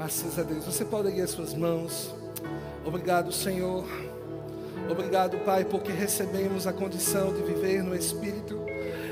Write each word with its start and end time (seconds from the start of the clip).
Graças 0.00 0.38
a 0.38 0.42
Deus. 0.42 0.64
Você 0.64 0.82
pode 0.82 1.08
erguer 1.08 1.28
suas 1.28 1.52
mãos. 1.52 2.10
Obrigado, 2.86 3.30
Senhor. 3.30 3.84
Obrigado, 4.90 5.36
Pai, 5.44 5.62
porque 5.62 5.92
recebemos 5.92 6.66
a 6.66 6.72
condição 6.72 7.34
de 7.34 7.42
viver 7.42 7.82
no 7.82 7.94
Espírito. 7.94 8.58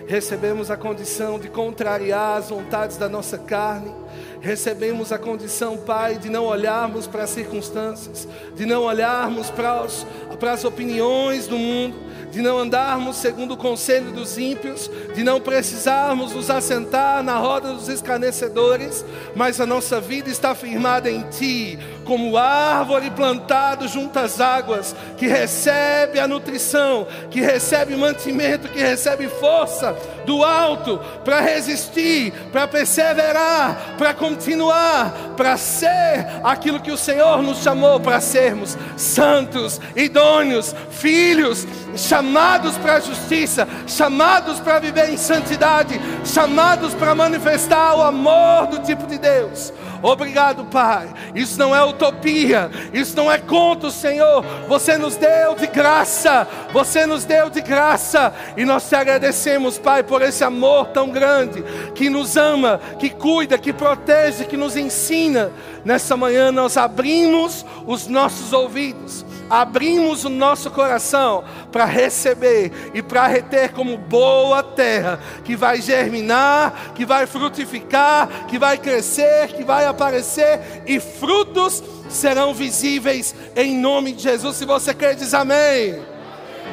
Recebemos 0.06 0.70
a 0.70 0.78
condição 0.78 1.38
de 1.38 1.50
contrariar 1.50 2.38
as 2.38 2.48
vontades 2.48 2.96
da 2.96 3.06
nossa 3.06 3.36
carne. 3.36 3.94
Recebemos 4.40 5.12
a 5.12 5.18
condição, 5.18 5.76
Pai, 5.76 6.16
de 6.16 6.30
não 6.30 6.46
olharmos 6.46 7.06
para 7.06 7.24
as 7.24 7.30
circunstâncias, 7.30 8.26
de 8.54 8.64
não 8.64 8.84
olharmos 8.84 9.50
para, 9.50 9.84
os, 9.84 10.06
para 10.40 10.52
as 10.52 10.64
opiniões 10.64 11.46
do 11.46 11.58
mundo, 11.58 11.98
de 12.30 12.40
não 12.40 12.58
andarmos 12.58 13.16
segundo 13.16 13.52
o 13.52 13.56
conselho 13.56 14.12
dos 14.12 14.38
ímpios, 14.38 14.90
de 15.14 15.24
não 15.24 15.40
precisarmos 15.40 16.32
nos 16.32 16.50
assentar 16.50 17.22
na 17.22 17.38
roda 17.38 17.72
dos 17.72 17.88
escarnecedores, 17.88 19.04
mas 19.34 19.60
a 19.60 19.66
nossa 19.66 20.00
vida 20.00 20.28
está 20.28 20.54
firmada 20.54 21.10
em 21.10 21.22
Ti, 21.30 21.78
como 22.04 22.36
árvore 22.36 23.10
plantada 23.10 23.86
junto 23.86 24.18
às 24.18 24.40
águas, 24.40 24.94
que 25.16 25.26
recebe 25.26 26.18
a 26.18 26.28
nutrição, 26.28 27.06
que 27.30 27.40
recebe 27.40 27.94
mantimento, 27.96 28.68
que 28.68 28.78
recebe 28.78 29.28
força 29.28 29.94
do 30.28 30.44
alto 30.44 31.00
para 31.24 31.40
resistir, 31.40 32.30
para 32.52 32.68
perseverar, 32.68 33.94
para 33.96 34.12
continuar, 34.12 35.10
para 35.38 35.56
ser 35.56 36.26
aquilo 36.44 36.80
que 36.80 36.92
o 36.92 36.98
Senhor 36.98 37.42
nos 37.42 37.62
chamou 37.62 37.98
para 37.98 38.20
sermos: 38.20 38.76
santos, 38.94 39.80
idôneos, 39.96 40.74
filhos, 40.90 41.66
chamados 41.96 42.76
para 42.76 42.96
a 42.96 43.00
justiça, 43.00 43.66
chamados 43.86 44.60
para 44.60 44.78
viver 44.78 45.08
em 45.08 45.16
santidade, 45.16 45.98
chamados 46.26 46.92
para 46.92 47.14
manifestar 47.14 47.94
o 47.96 48.02
amor 48.02 48.66
do 48.66 48.80
tipo 48.80 49.06
de 49.06 49.16
Deus. 49.16 49.72
Obrigado, 50.02 50.64
Pai. 50.66 51.08
Isso 51.34 51.58
não 51.58 51.74
é 51.74 51.84
utopia, 51.84 52.70
isso 52.92 53.16
não 53.16 53.30
é 53.30 53.38
conto, 53.38 53.90
Senhor. 53.90 54.44
Você 54.68 54.96
nos 54.96 55.16
deu 55.16 55.54
de 55.54 55.66
graça, 55.66 56.46
você 56.72 57.06
nos 57.06 57.24
deu 57.24 57.50
de 57.50 57.60
graça, 57.60 58.32
e 58.56 58.64
nós 58.64 58.88
te 58.88 58.94
agradecemos, 58.94 59.78
Pai, 59.78 60.02
por 60.02 60.22
esse 60.22 60.44
amor 60.44 60.88
tão 60.88 61.10
grande 61.10 61.62
que 61.94 62.08
nos 62.08 62.36
ama, 62.36 62.80
que 62.98 63.10
cuida, 63.10 63.58
que 63.58 63.72
protege, 63.72 64.44
que 64.44 64.56
nos 64.56 64.76
ensina. 64.76 65.50
Nessa 65.84 66.16
manhã 66.16 66.52
nós 66.52 66.76
abrimos 66.76 67.64
os 67.86 68.06
nossos 68.06 68.52
ouvidos 68.52 69.24
abrimos 69.48 70.24
o 70.24 70.28
nosso 70.28 70.70
coração 70.70 71.44
para 71.72 71.84
receber 71.84 72.90
e 72.94 73.02
para 73.02 73.26
reter 73.26 73.72
como 73.72 73.96
boa 73.96 74.62
terra, 74.62 75.20
que 75.44 75.56
vai 75.56 75.80
germinar, 75.80 76.92
que 76.94 77.04
vai 77.04 77.26
frutificar, 77.26 78.46
que 78.46 78.58
vai 78.58 78.78
crescer, 78.78 79.48
que 79.48 79.64
vai 79.64 79.86
aparecer 79.86 80.82
e 80.86 81.00
frutos 81.00 81.82
serão 82.08 82.54
visíveis 82.54 83.34
em 83.54 83.76
nome 83.76 84.12
de 84.12 84.22
Jesus. 84.22 84.56
Se 84.56 84.64
você 84.64 84.94
quer, 84.94 85.14
diz 85.14 85.34
amém. 85.34 85.92
amém. 85.92 86.02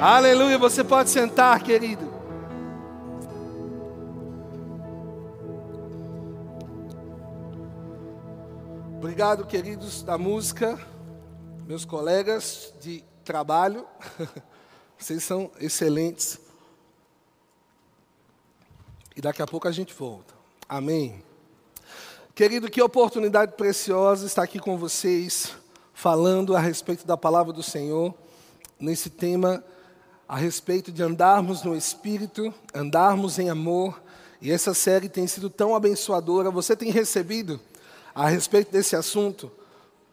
Aleluia. 0.01 0.57
Você 0.57 0.83
pode 0.83 1.09
sentar, 1.09 1.61
querido. 1.61 2.13
Obrigado, 8.97 9.45
queridos 9.45 10.01
da 10.01 10.17
música 10.17 10.79
meus 11.66 11.83
colegas 11.83 12.71
de 12.80 13.03
trabalho, 13.23 13.88
vocês 14.97 15.23
são 15.23 15.49
excelentes. 15.59 16.39
E 19.16 19.21
daqui 19.21 19.41
a 19.41 19.47
pouco 19.47 19.67
a 19.67 19.71
gente 19.71 19.91
volta. 19.93 20.36
Amém. 20.69 21.23
Querido, 22.36 22.69
que 22.69 22.81
oportunidade 22.81 23.53
preciosa 23.53 24.27
estar 24.27 24.43
aqui 24.43 24.59
com 24.59 24.77
vocês, 24.77 25.53
falando 25.93 26.55
a 26.55 26.59
respeito 26.59 27.08
da 27.08 27.17
palavra 27.17 27.52
do 27.52 27.63
Senhor, 27.63 28.13
nesse 28.80 29.09
tema 29.09 29.63
a 30.27 30.38
respeito 30.38 30.91
de 30.91 31.02
andarmos 31.02 31.63
no 31.63 31.76
Espírito, 31.76 32.53
andarmos 32.76 33.39
em 33.39 33.49
amor. 33.49 34.03
E 34.39 34.52
essa 34.52 34.73
série 34.73 35.09
tem 35.09 35.26
sido 35.26 35.49
tão 35.49 35.76
abençoadora. 35.76 36.52
Você 36.52 36.76
tem 36.76 36.92
recebido 36.92 37.59
a 38.14 38.27
respeito 38.27 38.71
desse 38.71 38.95
assunto? 38.95 39.52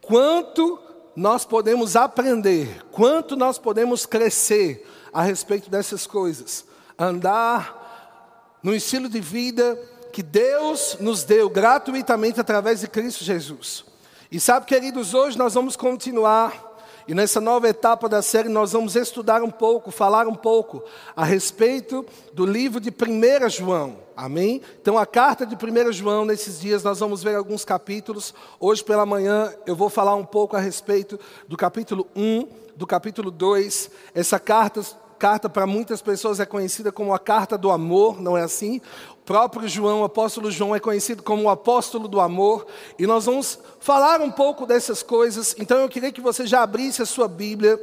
Quanto 0.00 0.91
nós 1.14 1.44
podemos 1.44 1.96
aprender, 1.96 2.84
quanto 2.90 3.36
nós 3.36 3.58
podemos 3.58 4.06
crescer 4.06 4.88
a 5.12 5.22
respeito 5.22 5.70
dessas 5.70 6.06
coisas. 6.06 6.64
Andar 6.98 8.58
no 8.62 8.74
estilo 8.74 9.08
de 9.08 9.20
vida 9.20 9.78
que 10.12 10.22
Deus 10.22 10.96
nos 11.00 11.24
deu 11.24 11.48
gratuitamente 11.50 12.40
através 12.40 12.80
de 12.80 12.88
Cristo 12.88 13.24
Jesus. 13.24 13.84
E 14.30 14.40
sabe, 14.40 14.66
queridos, 14.66 15.14
hoje 15.14 15.36
nós 15.36 15.54
vamos 15.54 15.76
continuar 15.76 16.72
e 17.06 17.14
nessa 17.14 17.40
nova 17.40 17.68
etapa 17.68 18.08
da 18.08 18.22
série 18.22 18.48
nós 18.48 18.72
vamos 18.72 18.94
estudar 18.94 19.42
um 19.42 19.50
pouco, 19.50 19.90
falar 19.90 20.28
um 20.28 20.34
pouco 20.34 20.82
a 21.16 21.24
respeito 21.24 22.06
do 22.32 22.46
livro 22.46 22.80
de 22.80 22.90
1 22.90 23.48
João. 23.48 23.98
Amém? 24.16 24.60
Então 24.80 24.98
a 24.98 25.06
carta 25.06 25.46
de 25.46 25.54
1 25.54 25.92
João, 25.92 26.24
nesses 26.24 26.60
dias 26.60 26.82
nós 26.82 26.98
vamos 26.98 27.22
ver 27.22 27.34
alguns 27.34 27.64
capítulos. 27.64 28.34
Hoje 28.60 28.84
pela 28.84 29.06
manhã 29.06 29.52
eu 29.66 29.74
vou 29.74 29.88
falar 29.88 30.14
um 30.14 30.24
pouco 30.24 30.56
a 30.56 30.60
respeito 30.60 31.18
do 31.48 31.56
capítulo 31.56 32.06
1, 32.14 32.46
do 32.76 32.86
capítulo 32.86 33.30
2. 33.30 33.90
Essa 34.14 34.38
carta 34.38 34.82
carta 35.22 35.48
para 35.48 35.68
muitas 35.68 36.02
pessoas 36.02 36.40
é 36.40 36.44
conhecida 36.44 36.90
como 36.90 37.14
a 37.14 37.18
carta 37.18 37.56
do 37.56 37.70
amor, 37.70 38.20
não 38.20 38.36
é 38.36 38.42
assim? 38.42 38.80
O 39.12 39.24
próprio 39.24 39.68
João, 39.68 40.00
o 40.00 40.04
apóstolo 40.04 40.50
João, 40.50 40.74
é 40.74 40.80
conhecido 40.80 41.22
como 41.22 41.44
o 41.44 41.48
apóstolo 41.48 42.08
do 42.08 42.18
amor, 42.18 42.66
e 42.98 43.06
nós 43.06 43.26
vamos 43.26 43.56
falar 43.78 44.20
um 44.20 44.32
pouco 44.32 44.66
dessas 44.66 45.00
coisas. 45.00 45.54
Então 45.60 45.78
eu 45.78 45.88
queria 45.88 46.10
que 46.10 46.20
você 46.20 46.44
já 46.44 46.60
abrisse 46.64 47.02
a 47.02 47.06
sua 47.06 47.28
Bíblia 47.28 47.80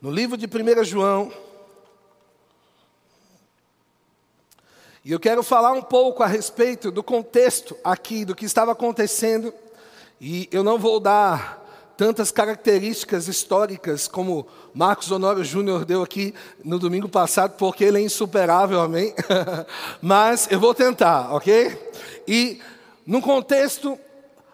no 0.00 0.08
livro 0.08 0.36
de 0.36 0.46
1 0.46 0.84
João. 0.84 1.32
E 5.08 5.12
eu 5.12 5.18
quero 5.18 5.42
falar 5.42 5.72
um 5.72 5.80
pouco 5.80 6.22
a 6.22 6.26
respeito 6.26 6.90
do 6.90 7.02
contexto 7.02 7.74
aqui, 7.82 8.26
do 8.26 8.34
que 8.34 8.44
estava 8.44 8.72
acontecendo, 8.72 9.54
e 10.20 10.46
eu 10.52 10.62
não 10.62 10.78
vou 10.78 11.00
dar 11.00 11.66
tantas 11.96 12.30
características 12.30 13.26
históricas 13.26 14.06
como 14.06 14.46
Marcos 14.74 15.10
Honório 15.10 15.42
Júnior 15.42 15.86
deu 15.86 16.02
aqui 16.02 16.34
no 16.62 16.78
domingo 16.78 17.08
passado, 17.08 17.54
porque 17.56 17.84
ele 17.84 17.96
é 17.96 18.02
insuperável, 18.02 18.82
amém? 18.82 19.14
Mas 20.02 20.46
eu 20.50 20.60
vou 20.60 20.74
tentar, 20.74 21.34
ok? 21.34 21.90
E 22.28 22.60
no 23.06 23.22
contexto 23.22 23.98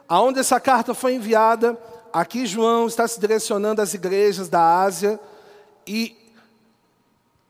aonde 0.08 0.38
essa 0.38 0.60
carta 0.60 0.94
foi 0.94 1.14
enviada, 1.14 1.76
aqui 2.12 2.46
João 2.46 2.86
está 2.86 3.08
se 3.08 3.18
direcionando 3.18 3.82
às 3.82 3.92
igrejas 3.92 4.48
da 4.48 4.82
Ásia 4.82 5.18
e 5.84 6.23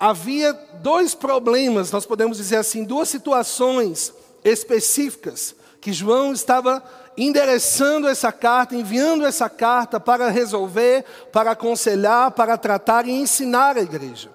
havia 0.09 0.53
dois 0.83 1.15
problemas, 1.15 1.91
nós 1.91 2.05
podemos 2.05 2.37
dizer 2.37 2.57
assim, 2.57 2.85
duas 2.85 3.09
situações 3.09 4.13
específicas 4.45 5.57
que 5.81 5.95
João 5.95 6.35
estava 6.35 6.83
endereçando 7.17 8.07
essa 8.07 8.31
carta, 8.31 8.75
enviando 8.75 9.25
essa 9.25 9.49
carta 9.49 9.99
para 9.99 10.29
resolver, 10.29 11.07
para 11.33 11.53
aconselhar, 11.53 12.33
para 12.33 12.59
tratar 12.59 13.09
e 13.09 13.13
ensinar 13.13 13.79
a 13.79 13.81
igreja. 13.81 14.31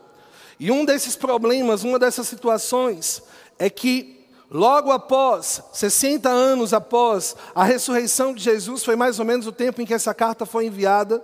E 0.59 0.71
um 0.71 0.83
desses 0.83 1.15
problemas, 1.15 1.83
uma 1.83 1.99
dessas 1.99 2.27
situações, 2.27 3.21
é 3.59 3.69
que 3.69 4.27
logo 4.49 4.91
após, 4.91 5.61
60 5.71 6.27
anos 6.29 6.73
após 6.73 7.35
a 7.53 7.63
ressurreição 7.63 8.33
de 8.33 8.41
Jesus, 8.41 8.83
foi 8.83 8.95
mais 8.95 9.19
ou 9.19 9.25
menos 9.25 9.45
o 9.45 9.51
tempo 9.51 9.83
em 9.83 9.85
que 9.85 9.93
essa 9.93 10.15
carta 10.15 10.47
foi 10.47 10.65
enviada, 10.65 11.23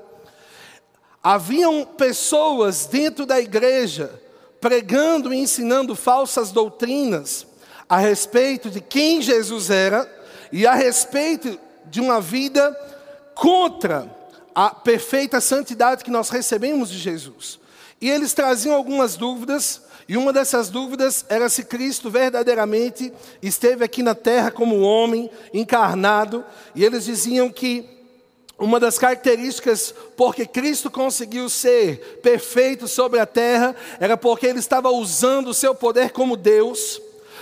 haviam 1.23 1.83
pessoas 1.83 2.85
dentro 2.85 3.25
da 3.25 3.41
igreja 3.41 4.21
pregando 4.65 5.31
e 5.31 5.37
ensinando 5.37 5.95
falsas 5.95 6.51
doutrinas 6.51 7.45
a 7.87 7.97
respeito 7.97 8.67
de 8.67 8.81
quem 8.81 9.21
Jesus 9.21 9.69
era 9.69 10.11
e 10.51 10.65
a 10.65 10.73
respeito 10.73 11.59
de 11.85 12.01
uma 12.01 12.19
vida 12.19 12.75
contra 13.35 14.09
a 14.55 14.71
perfeita 14.71 15.39
santidade 15.39 16.03
que 16.03 16.09
nós 16.09 16.31
recebemos 16.31 16.89
de 16.89 16.97
Jesus. 16.97 17.59
E 18.01 18.09
eles 18.09 18.33
traziam 18.33 18.73
algumas 18.73 19.15
dúvidas, 19.15 19.83
e 20.09 20.17
uma 20.17 20.33
dessas 20.33 20.71
dúvidas 20.71 21.23
era 21.29 21.47
se 21.47 21.63
Cristo 21.63 22.09
verdadeiramente 22.09 23.13
esteve 23.43 23.85
aqui 23.85 24.01
na 24.01 24.15
terra 24.15 24.49
como 24.49 24.81
homem, 24.81 25.29
encarnado, 25.53 26.43
e 26.73 26.83
eles 26.83 27.05
diziam 27.05 27.51
que 27.51 27.87
uma 28.57 28.79
das 28.79 28.97
características 28.97 29.93
porque 30.15 30.45
Cristo 30.45 30.89
conseguiu 30.89 31.49
ser 31.49 32.19
perfeito 32.21 32.87
sobre 32.87 33.19
a 33.19 33.25
terra 33.25 33.75
era 33.99 34.15
porque 34.15 34.47
ele 34.47 34.59
estava 34.59 34.89
usando 34.89 35.49
o 35.49 35.53
seu 35.53 35.75
poder 35.75 36.11
como 36.11 36.37
Deus 36.37 37.01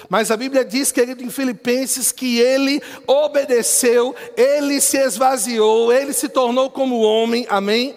mas 0.10 0.32
a 0.32 0.38
Bíblia 0.38 0.66
diz, 0.66 0.92
querido, 0.92 1.24
em 1.24 1.30
Filipenses, 1.30 2.12
que 2.12 2.40
ele 2.40 2.82
obedeceu, 3.08 4.16
ele 4.36 4.82
se 4.82 4.98
esvaziou, 4.98 5.92
ele 5.92 6.14
se 6.14 6.30
tornou 6.30 6.70
como 6.70 7.02
homem, 7.02 7.46
amém? 7.50 7.96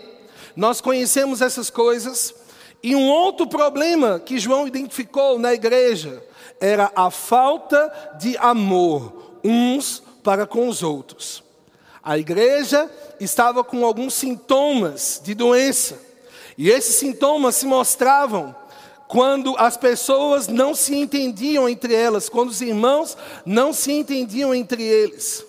Nós 0.54 0.80
conhecemos 0.80 1.42
essas 1.42 1.68
coisas. 1.68 2.34
E 2.82 2.94
um 2.94 3.08
outro 3.08 3.46
problema 3.46 4.20
que 4.20 4.38
João 4.38 4.66
identificou 4.66 5.38
na 5.38 5.52
igreja 5.52 6.22
era 6.60 6.90
a 6.94 7.10
falta 7.10 7.92
de 8.18 8.36
amor 8.38 9.38
uns 9.44 10.02
para 10.22 10.46
com 10.46 10.68
os 10.68 10.82
outros. 10.82 11.42
A 12.06 12.16
igreja 12.16 12.88
estava 13.18 13.64
com 13.64 13.84
alguns 13.84 14.14
sintomas 14.14 15.20
de 15.24 15.34
doença. 15.34 16.00
E 16.56 16.70
esses 16.70 16.94
sintomas 16.94 17.56
se 17.56 17.66
mostravam 17.66 18.54
quando 19.08 19.56
as 19.58 19.76
pessoas 19.76 20.46
não 20.46 20.72
se 20.72 20.94
entendiam 20.94 21.68
entre 21.68 21.92
elas, 21.92 22.28
quando 22.28 22.50
os 22.50 22.60
irmãos 22.60 23.18
não 23.44 23.72
se 23.72 23.90
entendiam 23.90 24.54
entre 24.54 24.84
eles. 24.84 25.44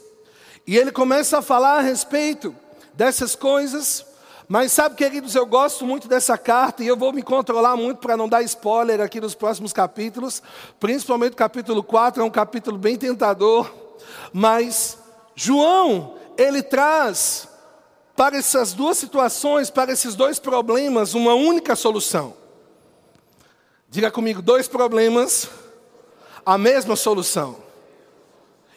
E 0.65 0.75
ele 0.75 0.91
começa 0.91 1.37
a 1.37 1.43
falar 1.43 1.77
a 1.77 1.81
respeito 1.81 2.55
dessas 2.91 3.35
coisas, 3.35 4.03
mas 4.47 4.71
sabe, 4.71 4.95
queridos, 4.95 5.35
eu 5.35 5.45
gosto 5.45 5.85
muito 5.85 6.07
dessa 6.07 6.39
carta 6.39 6.83
e 6.83 6.87
eu 6.87 6.97
vou 6.97 7.13
me 7.13 7.21
controlar 7.21 7.77
muito 7.77 7.99
para 7.99 8.17
não 8.17 8.27
dar 8.27 8.41
spoiler 8.41 8.99
aqui 8.99 9.21
nos 9.21 9.35
próximos 9.35 9.71
capítulos, 9.71 10.41
principalmente 10.79 11.33
o 11.33 11.37
capítulo 11.37 11.83
4, 11.83 12.23
é 12.23 12.25
um 12.25 12.31
capítulo 12.31 12.79
bem 12.79 12.97
tentador, 12.97 13.71
mas 14.33 14.97
João, 15.35 16.16
ele 16.37 16.61
traz 16.61 17.47
para 18.15 18.37
essas 18.37 18.73
duas 18.73 18.97
situações, 18.97 19.69
para 19.69 19.91
esses 19.91 20.15
dois 20.15 20.39
problemas, 20.39 21.13
uma 21.13 21.33
única 21.33 21.75
solução. 21.75 22.33
Diga 23.89 24.11
comigo, 24.11 24.41
dois 24.41 24.67
problemas, 24.67 25.49
a 26.45 26.57
mesma 26.57 26.95
solução. 26.95 27.57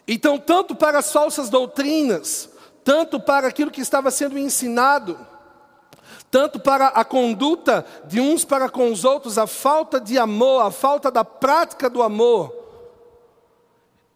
Então, 0.07 0.39
tanto 0.39 0.75
para 0.75 0.99
as 0.99 1.12
falsas 1.12 1.49
doutrinas, 1.49 2.51
tanto 2.85 3.19
para 3.19 3.49
aquilo 3.49 3.71
que 3.71 3.81
estava 3.81 4.11
sendo 4.11 4.39
ensinado, 4.39 5.19
tanto 6.31 6.61
para 6.61 6.89
a 6.89 7.05
conduta 7.05 7.85
de 8.05 8.21
uns 8.21 8.45
para 8.45 8.69
com 8.69 8.93
os 8.93 9.05
outros, 9.05 9.39
a 9.39 9.47
falta 9.47 10.01
de 10.01 10.19
amor, 10.19 10.62
a 10.62 10.71
falta 10.71 11.11
da 11.11 11.25
prática 11.25 11.89
do 11.89 12.03
amor, 12.03 12.55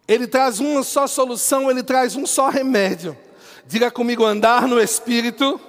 ele 0.07 0.27
traz 0.27 0.59
uma 0.59 0.83
só 0.83 1.07
solução, 1.07 1.69
ele 1.69 1.81
traz 1.81 2.15
um 2.15 2.25
só 2.25 2.49
remédio. 2.49 3.17
Diga 3.67 3.89
comigo: 3.89 4.23
andar 4.23 4.67
no 4.67 4.79
Espírito, 4.79 5.59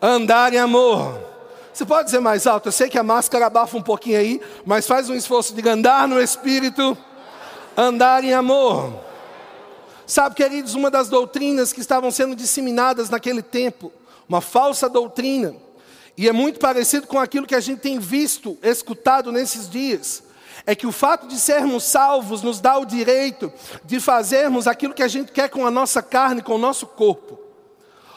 andar 0.00 0.52
em 0.52 0.58
amor. 0.58 1.18
Você 1.72 1.86
pode 1.86 2.06
dizer 2.06 2.20
mais 2.20 2.46
alto? 2.46 2.68
Eu 2.68 2.72
sei 2.72 2.88
que 2.88 2.98
a 2.98 3.02
máscara 3.02 3.46
abafa 3.46 3.76
um 3.76 3.82
pouquinho 3.82 4.18
aí, 4.18 4.40
mas 4.66 4.86
faz 4.86 5.08
um 5.08 5.14
esforço. 5.14 5.54
Diga 5.54 5.72
andar 5.72 6.08
no 6.08 6.20
Espírito, 6.20 6.96
andar 7.76 8.24
em 8.24 8.32
amor. 8.32 8.92
Sabe, 10.06 10.34
queridos, 10.34 10.74
uma 10.74 10.90
das 10.90 11.08
doutrinas 11.08 11.72
que 11.72 11.80
estavam 11.80 12.10
sendo 12.10 12.34
disseminadas 12.34 13.10
naquele 13.10 13.42
tempo, 13.42 13.92
uma 14.28 14.40
falsa 14.40 14.88
doutrina, 14.88 15.54
e 16.16 16.28
é 16.28 16.32
muito 16.32 16.58
parecido 16.58 17.06
com 17.06 17.18
aquilo 17.18 17.46
que 17.46 17.54
a 17.54 17.60
gente 17.60 17.80
tem 17.80 17.98
visto, 17.98 18.58
escutado 18.62 19.30
nesses 19.30 19.68
dias 19.68 20.27
é 20.68 20.74
que 20.74 20.86
o 20.86 20.92
fato 20.92 21.26
de 21.26 21.40
sermos 21.40 21.82
salvos 21.82 22.42
nos 22.42 22.60
dá 22.60 22.76
o 22.76 22.84
direito 22.84 23.50
de 23.86 23.98
fazermos 23.98 24.66
aquilo 24.66 24.92
que 24.92 25.02
a 25.02 25.08
gente 25.08 25.32
quer 25.32 25.48
com 25.48 25.66
a 25.66 25.70
nossa 25.70 26.02
carne, 26.02 26.42
com 26.42 26.56
o 26.56 26.58
nosso 26.58 26.86
corpo. 26.86 27.38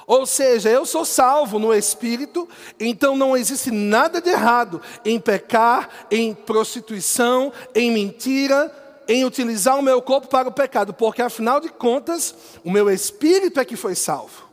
Ou 0.06 0.26
seja, 0.26 0.70
eu 0.70 0.86
sou 0.86 1.06
salvo 1.06 1.58
no 1.58 1.74
espírito, 1.74 2.50
então 2.78 3.16
não 3.16 3.38
existe 3.38 3.72
nada 3.72 4.20
de 4.20 4.32
errado 4.32 4.82
em 5.06 5.18
pecar, 5.18 5.88
em 6.12 6.34
prostituição, 6.34 7.54
em 7.74 7.90
mentira, 7.90 8.70
em 9.08 9.24
utilizar 9.24 9.80
o 9.80 9.82
meu 9.82 10.02
corpo 10.02 10.28
para 10.28 10.50
o 10.50 10.52
pecado, 10.52 10.94
porque 10.94 11.22
afinal 11.22 11.62
de 11.62 11.70
contas, 11.70 12.36
o 12.66 12.70
meu 12.70 12.90
espírito 12.90 13.62
é 13.62 13.64
que 13.64 13.78
foi 13.78 13.96
salvo. 13.96 14.50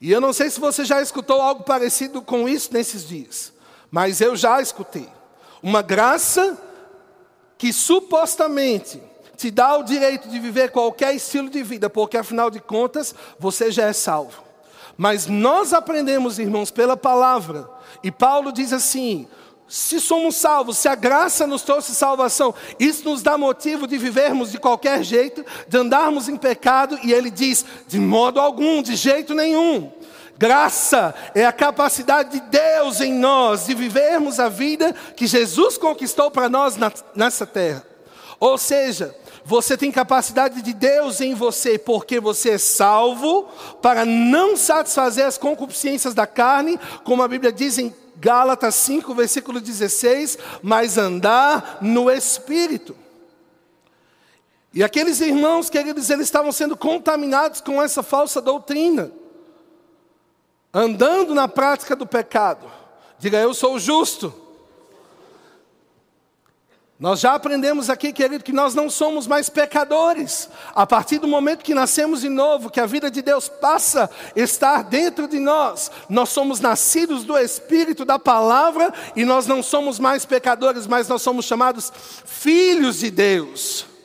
E 0.00 0.10
eu 0.10 0.20
não 0.20 0.32
sei 0.32 0.48
se 0.48 0.58
você 0.58 0.82
já 0.82 1.02
escutou 1.02 1.42
algo 1.42 1.62
parecido 1.62 2.22
com 2.22 2.48
isso 2.48 2.72
nesses 2.72 3.06
dias, 3.06 3.52
mas 3.90 4.22
eu 4.22 4.34
já 4.34 4.62
escutei. 4.62 5.06
Uma 5.62 5.82
graça 5.82 6.62
que 7.58 7.72
supostamente 7.72 9.00
te 9.36 9.50
dá 9.50 9.76
o 9.76 9.82
direito 9.82 10.28
de 10.28 10.38
viver 10.38 10.70
qualquer 10.70 11.14
estilo 11.14 11.50
de 11.50 11.62
vida, 11.62 11.90
porque 11.90 12.16
afinal 12.16 12.50
de 12.50 12.60
contas 12.60 13.14
você 13.38 13.70
já 13.70 13.84
é 13.84 13.92
salvo. 13.92 14.42
Mas 14.96 15.26
nós 15.26 15.72
aprendemos, 15.72 16.38
irmãos, 16.38 16.70
pela 16.70 16.96
palavra, 16.96 17.68
e 18.02 18.10
Paulo 18.10 18.50
diz 18.50 18.72
assim: 18.72 19.28
se 19.68 20.00
somos 20.00 20.36
salvos, 20.36 20.78
se 20.78 20.88
a 20.88 20.94
graça 20.94 21.46
nos 21.46 21.62
trouxe 21.62 21.94
salvação, 21.94 22.54
isso 22.78 23.04
nos 23.08 23.20
dá 23.20 23.36
motivo 23.36 23.86
de 23.86 23.98
vivermos 23.98 24.52
de 24.52 24.58
qualquer 24.58 25.02
jeito, 25.02 25.44
de 25.68 25.76
andarmos 25.76 26.28
em 26.28 26.36
pecado, 26.36 26.98
e 27.02 27.12
ele 27.12 27.30
diz: 27.30 27.64
de 27.86 27.98
modo 27.98 28.40
algum, 28.40 28.80
de 28.80 28.96
jeito 28.96 29.34
nenhum. 29.34 29.92
Graça 30.38 31.14
é 31.34 31.46
a 31.46 31.52
capacidade 31.52 32.38
de 32.38 32.40
Deus 32.40 33.00
em 33.00 33.12
nós 33.14 33.66
de 33.66 33.74
vivermos 33.74 34.38
a 34.38 34.48
vida 34.48 34.94
que 35.16 35.26
Jesus 35.26 35.78
conquistou 35.78 36.30
para 36.30 36.48
nós 36.48 36.76
na, 36.76 36.92
nessa 37.14 37.46
terra. 37.46 37.82
Ou 38.38 38.58
seja, 38.58 39.16
você 39.46 39.78
tem 39.78 39.90
capacidade 39.90 40.60
de 40.60 40.74
Deus 40.74 41.22
em 41.22 41.34
você, 41.34 41.78
porque 41.78 42.20
você 42.20 42.50
é 42.50 42.58
salvo 42.58 43.48
para 43.80 44.04
não 44.04 44.56
satisfazer 44.56 45.24
as 45.24 45.38
concupiscências 45.38 46.12
da 46.12 46.26
carne, 46.26 46.78
como 47.02 47.22
a 47.22 47.28
Bíblia 47.28 47.50
diz 47.50 47.78
em 47.78 47.94
Gálatas 48.16 48.74
5, 48.74 49.14
versículo 49.14 49.58
16, 49.58 50.38
mas 50.62 50.98
andar 50.98 51.78
no 51.80 52.10
Espírito. 52.10 52.94
E 54.74 54.84
aqueles 54.84 55.18
irmãos, 55.22 55.70
queridos, 55.70 56.10
eles 56.10 56.26
estavam 56.26 56.52
sendo 56.52 56.76
contaminados 56.76 57.62
com 57.62 57.82
essa 57.82 58.02
falsa 58.02 58.42
doutrina 58.42 59.10
andando 60.78 61.34
na 61.34 61.48
prática 61.48 61.96
do 61.96 62.06
pecado. 62.06 62.70
Diga, 63.18 63.38
eu 63.38 63.54
sou 63.54 63.78
justo. 63.78 64.30
Nós 67.00 67.20
já 67.20 67.34
aprendemos 67.34 67.88
aqui, 67.88 68.12
querido, 68.12 68.44
que 68.44 68.52
nós 68.52 68.74
não 68.74 68.90
somos 68.90 69.26
mais 69.26 69.48
pecadores. 69.48 70.50
A 70.74 70.86
partir 70.86 71.18
do 71.18 71.26
momento 71.26 71.64
que 71.64 71.72
nascemos 71.72 72.20
de 72.20 72.28
novo, 72.28 72.68
que 72.68 72.78
a 72.78 72.84
vida 72.84 73.10
de 73.10 73.22
Deus 73.22 73.48
passa 73.48 74.10
a 74.36 74.38
estar 74.38 74.84
dentro 74.84 75.26
de 75.26 75.38
nós, 75.38 75.90
nós 76.10 76.28
somos 76.28 76.60
nascidos 76.60 77.24
do 77.24 77.38
Espírito, 77.38 78.04
da 78.04 78.18
palavra, 78.18 78.92
e 79.14 79.24
nós 79.24 79.46
não 79.46 79.62
somos 79.62 79.98
mais 79.98 80.26
pecadores, 80.26 80.86
mas 80.86 81.08
nós 81.08 81.22
somos 81.22 81.46
chamados 81.46 81.90
filhos 82.26 82.98
de 82.98 83.10
Deus. 83.10 83.95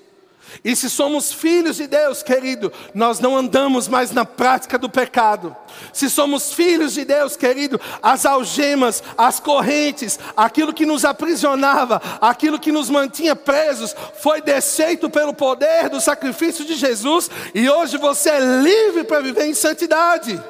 E 0.63 0.75
se 0.75 0.89
somos 0.89 1.31
filhos 1.31 1.77
de 1.77 1.87
Deus, 1.87 2.21
querido, 2.21 2.71
nós 2.93 3.19
não 3.19 3.37
andamos 3.37 3.87
mais 3.87 4.11
na 4.11 4.25
prática 4.25 4.77
do 4.77 4.89
pecado. 4.89 5.55
Se 5.93 6.09
somos 6.09 6.53
filhos 6.53 6.93
de 6.93 7.05
Deus, 7.05 7.35
querido, 7.35 7.79
as 8.01 8.25
algemas, 8.25 9.03
as 9.17 9.39
correntes, 9.39 10.19
aquilo 10.35 10.73
que 10.73 10.85
nos 10.85 11.05
aprisionava, 11.05 12.01
aquilo 12.19 12.59
que 12.59 12.71
nos 12.71 12.89
mantinha 12.89 13.35
presos, 13.35 13.95
foi 14.21 14.41
desfeito 14.41 15.09
pelo 15.09 15.33
poder 15.33 15.89
do 15.89 16.01
sacrifício 16.01 16.65
de 16.65 16.75
Jesus, 16.75 17.29
e 17.55 17.69
hoje 17.69 17.97
você 17.97 18.29
é 18.29 18.39
livre 18.39 19.03
para 19.03 19.21
viver 19.21 19.45
em 19.45 19.53
santidade. 19.53 20.41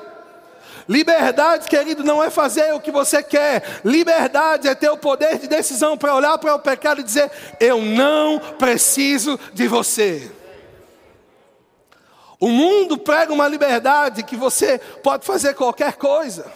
Liberdade, 0.88 1.68
querido, 1.68 2.04
não 2.04 2.24
é 2.24 2.30
fazer 2.30 2.74
o 2.74 2.80
que 2.80 2.92
você 2.92 3.22
quer. 3.22 3.82
Liberdade 3.84 4.68
é 4.68 4.76
ter 4.76 4.90
o 4.90 4.98
poder 4.98 5.38
de 5.40 5.48
decisão 5.48 5.98
para 5.98 6.16
olhar 6.16 6.38
para 6.38 6.56
o 6.56 6.60
pecado 6.60 7.02
e 7.02 7.04
dizer: 7.04 7.32
Eu 7.60 7.82
não 7.82 8.40
preciso 8.58 9.40
de 9.54 9.68
você. 9.68 10.32
O 12.40 12.50
mundo 12.50 12.98
prega 12.98 13.32
uma 13.32 13.48
liberdade 13.48 14.24
que 14.24 14.36
você 14.36 14.80
pode 15.04 15.26
fazer 15.26 15.54
qualquer 15.54 15.94
coisa. 15.94 16.52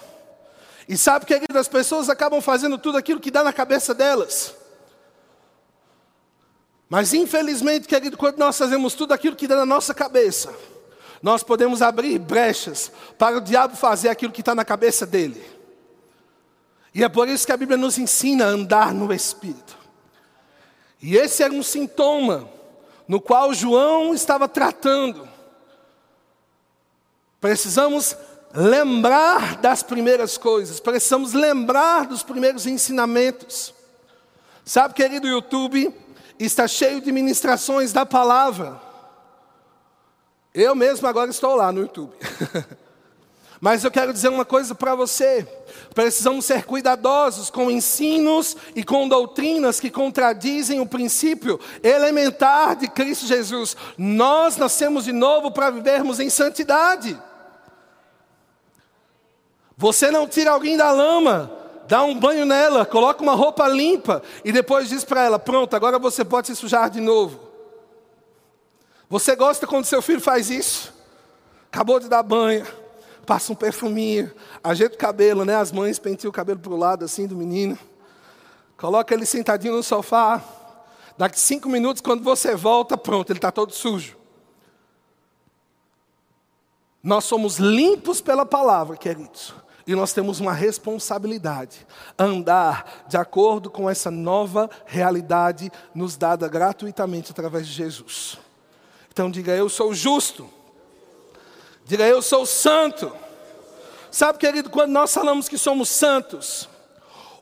E 0.89 0.98
sabe, 0.98 1.25
querido, 1.25 1.58
as 1.58 1.67
pessoas 1.67 2.10
acabam 2.10 2.41
fazendo 2.41 2.77
tudo 2.77 2.98
aquilo 2.98 3.20
que 3.20 3.32
dá 3.32 3.44
na 3.44 3.53
cabeça 3.53 3.94
delas. 3.94 4.55
Mas 6.89 7.13
infelizmente, 7.13 7.88
querido, 7.88 8.17
quando 8.17 8.38
nós 8.38 8.58
fazemos 8.58 8.94
tudo 8.94 9.13
aquilo 9.13 9.36
que 9.36 9.48
dá 9.48 9.55
na 9.55 9.65
nossa 9.65 9.94
cabeça, 9.94 10.53
nós 11.22 11.44
podemos 11.44 11.82
abrir 11.82 12.20
brechas 12.20 12.92
para 13.18 13.38
o 13.38 13.42
diabo 13.42 13.76
fazer 13.76 14.10
aquilo 14.10 14.32
que 14.32 14.42
está 14.42 14.54
na 14.54 14.66
cabeça 14.66 15.06
dele. 15.06 15.44
E 16.94 17.04
é 17.04 17.10
por 17.10 17.28
isso 17.28 17.46
que 17.46 17.52
a 17.52 17.58
Bíblia 17.58 17.78
nos 17.78 17.98
ensina 17.98 18.46
a 18.46 18.50
andar 18.50 18.94
no 18.94 19.14
Espírito. 19.14 19.78
E 21.02 21.18
esse 21.18 21.44
era 21.44 21.54
um 21.54 21.62
sintoma 21.62 22.50
no 23.08 23.20
qual 23.22 23.54
João 23.54 24.14
estava 24.14 24.48
tratando. 24.48 25.28
Precisamos 27.40 28.16
lembrar 28.54 29.58
das 29.58 29.84
primeiras 29.84 30.38
coisas, 30.38 30.80
precisamos 30.80 31.34
lembrar 31.34 32.08
dos 32.08 32.24
primeiros 32.24 32.66
ensinamentos. 32.66 33.74
Sabe, 34.64 34.94
querido 34.94 35.28
YouTube, 35.28 35.94
está 36.40 36.68
cheio 36.68 37.02
de 37.02 37.12
ministrações 37.12 37.92
da 37.92 38.06
palavra. 38.06 38.82
Eu 40.56 40.74
mesmo 40.74 41.06
agora 41.06 41.30
estou 41.30 41.54
lá 41.54 41.70
no 41.70 41.82
YouTube. 41.82 42.14
Mas 43.60 43.84
eu 43.84 43.92
quero 43.92 44.14
dizer 44.14 44.30
uma 44.30 44.46
coisa 44.46 44.74
para 44.74 44.96
você. 44.96 45.46
Precisamos 45.94 46.46
ser 46.46 46.64
cuidadosos 46.64 47.50
com 47.50 47.70
ensinos 47.70 48.56
e 48.76 48.84
com 48.84 49.08
doutrinas 49.08 49.80
que 49.80 49.90
contradizem 49.90 50.80
o 50.80 50.86
princípio 50.86 51.60
elementar 51.84 52.76
de 52.76 52.88
Cristo 52.88 53.26
Jesus. 53.26 53.76
Nós 53.98 54.56
nascemos 54.56 55.04
de 55.04 55.12
novo 55.12 55.52
para 55.52 55.70
vivermos 55.70 56.20
em 56.20 56.30
santidade. 56.30 57.20
Você 59.78 60.10
não 60.10 60.28
tira 60.28 60.52
alguém 60.52 60.78
da 60.78 60.92
lama, 60.92 61.52
dá 61.86 62.02
um 62.04 62.18
banho 62.18 62.46
nela, 62.46 62.86
coloca 62.86 63.22
uma 63.22 63.36
roupa 63.36 63.68
limpa 63.68 64.24
e 64.46 64.54
depois 64.54 64.88
diz 64.88 65.04
para 65.04 65.24
ela: 65.24 65.40
Pronto, 65.40 65.76
agora 65.76 66.00
você 66.00 66.24
pode 66.24 66.48
se 66.48 66.56
sujar 66.56 66.90
de 66.90 67.02
novo. 67.02 67.45
Você 69.10 69.36
gosta 69.36 69.68
quando 69.68 69.86
seu 69.86 70.02
filho 70.02 70.22
faz 70.22 70.50
isso? 70.50 70.96
acabou 71.76 72.00
de 72.00 72.08
dar 72.08 72.24
banho, 72.24 72.66
passa 73.26 73.52
um 73.52 73.56
perfuminho, 73.56 74.32
ajeita 74.64 74.96
o 74.96 74.98
cabelo, 74.98 75.44
né? 75.44 75.58
As 75.58 75.74
mães 75.74 76.00
penteiam 76.00 76.30
o 76.30 76.34
cabelo 76.34 76.58
para 76.58 76.72
o 76.72 76.78
lado 76.78 77.04
assim 77.04 77.28
do 77.28 77.36
menino. 77.36 77.78
Coloca 78.78 79.14
ele 79.14 79.26
sentadinho 79.26 79.76
no 79.76 79.84
sofá. 79.84 80.42
Daqui 81.18 81.38
cinco 81.38 81.68
minutos, 81.68 82.02
quando 82.02 82.24
você 82.24 82.56
volta, 82.56 82.98
pronto, 82.98 83.30
ele 83.30 83.40
está 83.40 83.52
todo 83.52 83.74
sujo. 83.74 84.18
Nós 87.04 87.26
somos 87.26 87.58
limpos 87.58 88.22
pela 88.22 88.46
palavra, 88.46 88.96
queridos. 88.96 89.54
E 89.86 89.94
nós 89.94 90.14
temos 90.14 90.40
uma 90.40 90.54
responsabilidade, 90.54 91.86
andar 92.18 93.06
de 93.08 93.18
acordo 93.18 93.70
com 93.70 93.90
essa 93.90 94.10
nova 94.10 94.70
realidade 94.86 95.70
nos 95.94 96.16
dada 96.16 96.48
gratuitamente 96.48 97.32
através 97.32 97.68
de 97.68 97.74
Jesus. 97.74 98.45
Então 99.16 99.32
diga 99.32 99.54
eu 99.54 99.70
sou 99.70 99.94
justo. 99.94 100.50
Diga 101.86 102.06
eu 102.06 102.22
sou 102.22 102.46
santo. 102.46 103.16
Sabe, 104.12 104.38
querido, 104.38 104.70
quando 104.70 104.92
nós 104.92 105.14
falamos 105.14 105.48
que 105.48 105.58
somos 105.58 105.88
santos, 105.88 106.68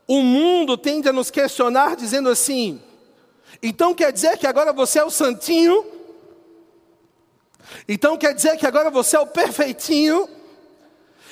o 0.08 0.22
mundo 0.22 0.78
tende 0.78 1.10
a 1.10 1.12
nos 1.12 1.32
questionar 1.32 1.96
dizendo 1.96 2.30
assim: 2.30 2.80
então 3.60 3.96
quer 3.96 4.14
dizer 4.14 4.38
que 4.38 4.46
agora 4.46 4.72
você 4.72 5.00
é 5.00 5.04
o 5.04 5.10
santinho? 5.10 5.84
Então 7.90 8.18
quer 8.18 8.36
dizer 8.36 8.56
que 8.56 8.68
agora 8.68 8.92
você 8.92 9.16
é 9.16 9.20
o 9.20 9.26
perfeitinho? 9.26 10.30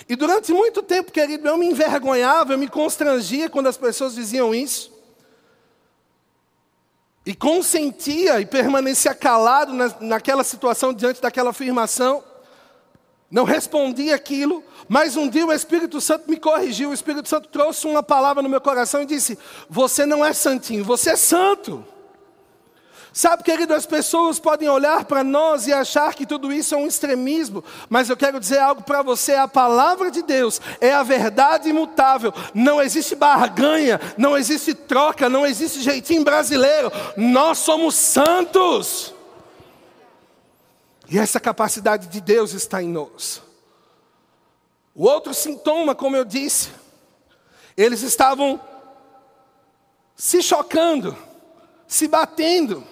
E 0.10 0.16
durante 0.16 0.52
muito 0.52 0.82
tempo, 0.82 1.12
querido, 1.12 1.48
eu 1.48 1.56
me 1.56 1.68
envergonhava, 1.68 2.54
eu 2.54 2.58
me 2.58 2.68
constrangia 2.68 3.48
quando 3.48 3.68
as 3.68 3.78
pessoas 3.78 4.16
diziam 4.16 4.56
isso. 4.56 4.92
E 7.26 7.36
consentia 7.36 8.42
e 8.42 8.46
permanecia 8.46 9.14
calado 9.14 9.74
na, 9.74 9.94
naquela 10.00 10.44
situação, 10.44 10.94
diante 10.94 11.22
daquela 11.22 11.52
afirmação. 11.52 12.24
Não 13.30 13.46
respondi 13.46 14.12
aquilo, 14.12 14.64
mas 14.90 15.16
um 15.16 15.30
dia 15.30 15.46
o 15.46 15.54
Espírito 15.54 16.02
Santo 16.02 16.30
me 16.30 16.38
corrigiu. 16.38 16.90
O 16.90 16.94
Espírito 16.94 17.30
Santo 17.30 17.48
trouxe 17.48 17.88
uma 17.88 18.04
palavra 18.04 18.44
no 18.44 18.50
meu 18.50 18.60
coração 18.60 19.04
e 19.04 19.06
disse: 19.06 19.40
Você 19.70 20.06
não 20.06 20.26
é 20.26 20.34
santinho, 20.34 20.84
você 20.84 21.12
é 21.12 21.16
santo. 21.16 21.86
Sabe, 23.14 23.44
querido, 23.44 23.74
as 23.74 23.86
pessoas 23.86 24.40
podem 24.40 24.70
olhar 24.70 25.04
para 25.04 25.22
nós 25.22 25.68
e 25.68 25.74
achar 25.74 26.14
que 26.14 26.26
tudo 26.26 26.52
isso 26.52 26.74
é 26.74 26.78
um 26.78 26.88
extremismo, 26.88 27.62
mas 27.90 28.10
eu 28.10 28.16
quero 28.16 28.40
dizer 28.40 28.60
algo 28.60 28.84
para 28.84 29.02
você: 29.02 29.34
a 29.34 29.50
palavra 29.50 30.10
de 30.10 30.22
Deus 30.22 30.62
é 30.80 30.94
a 30.94 31.04
verdade 31.04 31.68
imutável, 31.70 32.34
não 32.54 32.82
existe 32.82 33.14
barganha, 33.14 34.00
não 34.18 34.38
existe 34.38 34.74
troca, 34.74 35.28
não 35.28 35.46
existe 35.46 35.82
jeitinho 35.82 36.24
brasileiro, 36.24 36.90
nós 37.18 37.58
somos 37.58 37.96
santos. 37.96 39.14
E 41.10 41.20
essa 41.20 41.42
capacidade 41.42 42.08
de 42.08 42.22
Deus 42.22 42.54
está 42.54 42.82
em 42.82 42.88
nós. 42.88 43.42
O 44.96 45.04
outro 45.04 45.34
sintoma, 45.34 45.94
como 45.94 46.16
eu 46.16 46.24
disse, 46.24 46.70
eles 47.76 48.04
estavam 48.04 48.62
se 50.16 50.42
chocando, 50.42 51.18
se 51.86 52.08
batendo 52.08 52.90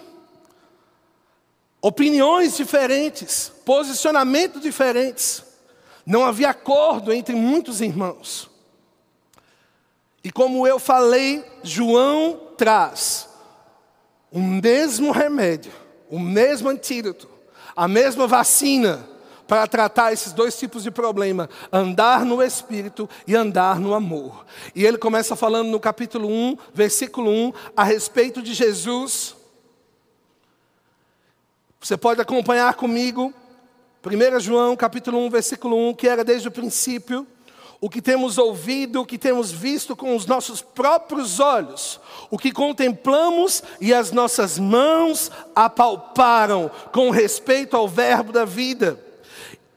opiniões 1.81 2.57
diferentes, 2.57 3.51
posicionamentos 3.65 4.62
diferentes. 4.62 5.43
Não 6.05 6.25
havia 6.25 6.50
acordo 6.50 7.13
entre 7.13 7.36
muitos 7.36 7.81
irmãos. 7.81 8.50
E 10.24 10.31
como 10.31 10.67
eu 10.67 10.79
falei, 10.79 11.45
João 11.63 12.50
traz 12.57 13.29
o 14.31 14.39
mesmo 14.39 15.12
remédio, 15.12 15.71
o 16.09 16.19
mesmo 16.19 16.69
antídoto, 16.69 17.29
a 17.75 17.88
mesma 17.88 18.27
vacina 18.27 19.07
para 19.48 19.65
tratar 19.65 20.13
esses 20.13 20.33
dois 20.33 20.57
tipos 20.57 20.83
de 20.83 20.91
problema: 20.91 21.50
andar 21.71 22.25
no 22.25 22.43
espírito 22.43 23.09
e 23.25 23.36
andar 23.36 23.79
no 23.79 23.93
amor. 23.93 24.45
E 24.75 24.86
ele 24.86 24.98
começa 24.98 25.36
falando 25.36 25.69
no 25.69 25.79
capítulo 25.79 26.27
1, 26.27 26.57
versículo 26.74 27.31
1, 27.31 27.53
a 27.75 27.83
respeito 27.83 28.41
de 28.41 28.53
Jesus 28.53 29.38
você 31.79 31.95
pode 31.95 32.21
acompanhar 32.21 32.74
comigo, 32.74 33.33
1 34.05 34.39
João 34.41 34.75
capítulo 34.75 35.17
1, 35.25 35.29
versículo 35.29 35.89
1, 35.89 35.93
que 35.93 36.07
era 36.07 36.24
desde 36.24 36.48
o 36.48 36.51
princípio, 36.51 37.25
o 37.81 37.89
que 37.89 38.01
temos 38.01 38.38
ouvido, 38.38 39.01
o 39.01 39.05
que 39.05 39.17
temos 39.17 39.51
visto 39.51 39.95
com 39.95 40.13
os 40.13 40.25
nossos 40.25 40.62
próprios 40.62 41.39
olhos, 41.39 42.00
o 42.29 42.38
que 42.38 42.51
contemplamos 42.51 43.63
e 43.79 43.93
as 43.93 44.12
nossas 44.12 44.59
mãos 44.59 45.31
apalparam 45.55 46.69
com 46.91 47.09
respeito 47.09 47.77
ao 47.77 47.88
Verbo 47.88 48.33
da 48.33 48.43
vida. 48.43 49.00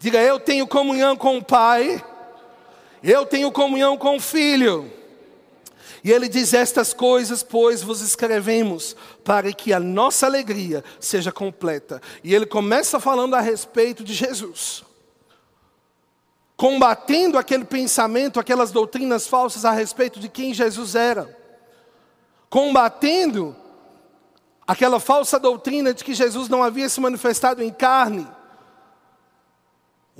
Diga, 0.00 0.18
eu 0.22 0.40
tenho 0.40 0.66
comunhão 0.66 1.14
com 1.14 1.36
o 1.36 1.44
Pai, 1.44 2.02
eu 3.02 3.26
tenho 3.26 3.52
comunhão 3.52 3.98
com 3.98 4.16
o 4.16 4.20
Filho. 4.20 4.90
E 6.02 6.10
ele 6.10 6.26
diz: 6.26 6.54
Estas 6.54 6.94
coisas, 6.94 7.42
pois, 7.42 7.82
vos 7.82 8.00
escrevemos, 8.00 8.96
para 9.22 9.52
que 9.52 9.74
a 9.74 9.78
nossa 9.78 10.24
alegria 10.24 10.82
seja 10.98 11.30
completa. 11.30 12.00
E 12.24 12.34
ele 12.34 12.46
começa 12.46 12.98
falando 12.98 13.34
a 13.34 13.40
respeito 13.40 14.02
de 14.02 14.14
Jesus, 14.14 14.82
combatendo 16.56 17.36
aquele 17.36 17.66
pensamento, 17.66 18.40
aquelas 18.40 18.72
doutrinas 18.72 19.26
falsas 19.26 19.66
a 19.66 19.70
respeito 19.70 20.18
de 20.18 20.30
quem 20.30 20.54
Jesus 20.54 20.94
era, 20.94 21.38
combatendo 22.48 23.54
aquela 24.66 24.98
falsa 24.98 25.38
doutrina 25.38 25.92
de 25.92 26.02
que 26.02 26.14
Jesus 26.14 26.48
não 26.48 26.62
havia 26.62 26.88
se 26.88 27.02
manifestado 27.02 27.62
em 27.62 27.70
carne 27.70 28.26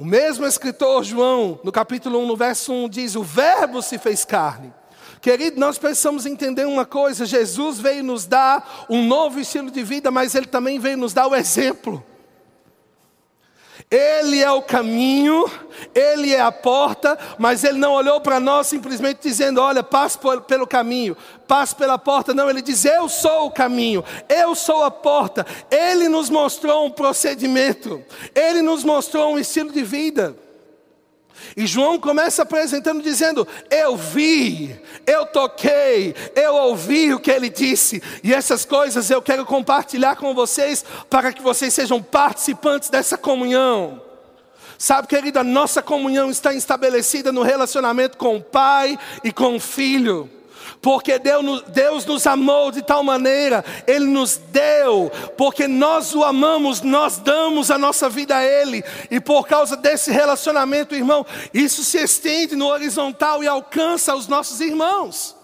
o 0.01 0.05
mesmo 0.07 0.47
escritor 0.47 1.05
João, 1.05 1.61
no 1.63 1.71
capítulo 1.71 2.21
1, 2.21 2.27
no 2.27 2.35
verso 2.35 2.73
1, 2.73 2.89
diz: 2.89 3.17
O 3.17 3.23
Verbo 3.23 3.83
se 3.83 3.99
fez 3.99 4.25
carne. 4.25 4.73
Querido, 5.21 5.61
nós 5.61 5.77
precisamos 5.77 6.25
entender 6.25 6.67
uma 6.67 6.87
coisa: 6.87 7.27
Jesus 7.27 7.79
veio 7.79 8.03
nos 8.03 8.25
dar 8.25 8.87
um 8.89 9.07
novo 9.07 9.39
estilo 9.39 9.71
de 9.71 9.83
vida, 9.83 10.11
mas 10.11 10.35
Ele 10.35 10.47
também 10.47 10.79
veio 10.79 10.97
nos 10.97 11.13
dar 11.13 11.27
o 11.27 11.37
exemplo. 11.37 12.03
Ele 13.91 14.41
é 14.41 14.53
o 14.53 14.63
caminho, 14.63 15.51
Ele 15.93 16.33
é 16.33 16.41
a 16.41 16.53
porta, 16.53 17.19
mas 17.39 17.65
Ele 17.65 17.77
não 17.77 17.93
olhou 17.95 18.21
para 18.21 18.39
nós 18.39 18.69
simplesmente 18.69 19.19
dizendo: 19.21 19.61
Olha, 19.61 19.83
passe 19.83 20.17
pelo 20.47 20.65
caminho, 20.65 21.17
passe 21.49 21.75
pela 21.75 21.99
porta. 21.99 22.33
Não, 22.33 22.49
Ele 22.49 22.63
diz: 22.63 22.85
Eu 22.85 23.09
sou 23.09 23.47
o 23.47 23.51
caminho, 23.51 24.05
eu 24.29 24.55
sou 24.55 24.85
a 24.85 24.93
porta. 24.93 25.45
Ele 25.69 26.09
nos 26.09 26.31
mostrou 26.31 26.87
um 26.87 26.91
procedimento, 26.91 28.01
Ele 28.33 28.63
nos 28.63 28.85
mostrou 28.85 29.35
um 29.35 29.39
estilo 29.41 29.73
de 29.73 29.83
vida. 29.83 30.37
E 31.57 31.67
João 31.67 31.99
começa 31.99 32.43
apresentando, 32.43 33.03
dizendo: 33.03 33.47
Eu 33.71 33.97
vi, 33.97 34.79
eu 35.07 35.27
toquei, 35.27 36.15
eu 36.35 36.55
ouvi 36.55 37.13
o 37.15 37.21
que 37.21 37.31
ele 37.31 37.49
disse, 37.49 38.03
e 38.23 38.33
essas 38.33 38.65
coisas 38.65 39.11
eu 39.11 39.23
quero 39.23 39.45
compartilhar 39.45 40.17
com 40.17 40.35
vocês, 40.35 40.85
para 41.09 41.33
que 41.33 41.43
vocês 41.43 41.73
sejam 41.75 42.03
participantes 42.03 42.89
dessa 42.89 43.17
comunhão. 43.17 44.03
Sabe, 44.79 45.09
querida, 45.09 45.45
nossa 45.45 45.83
comunhão 45.83 46.31
está 46.31 46.55
estabelecida 46.55 47.31
no 47.31 47.43
relacionamento 47.43 48.17
com 48.17 48.37
o 48.37 48.43
Pai 48.43 48.99
e 49.23 49.31
com 49.31 49.57
o 49.57 49.61
Filho 49.61 50.31
porque 50.83 51.19
Deus 51.19 52.07
nos 52.07 52.27
amou 52.27 52.71
de 52.71 52.83
tal 52.83 53.03
maneira, 53.03 53.65
Ele 53.87 54.07
nos 54.07 54.37
deu, 54.37 55.11
porque 55.37 55.69
nós 55.69 56.15
o 56.15 56.25
amamos, 56.25 56.81
nós 56.81 57.19
damos 57.19 57.71
a 57.71 57.77
nossa 57.77 58.09
vida 58.09 58.37
a 58.37 58.45
Ele, 58.45 58.83
e 59.11 59.21
por 59.21 59.47
causa 59.47 59.77
desse 59.77 60.11
relacionamento, 60.11 60.95
irmão, 60.95 61.25
isso 61.53 61.85
se 61.85 61.99
estende 61.99 62.57
no 62.57 62.67
horizontal 62.67 63.43
e 63.43 63.47
alcança 63.47 64.15
os 64.15 64.27
nossos 64.27 64.61
irmãos. 64.61 65.37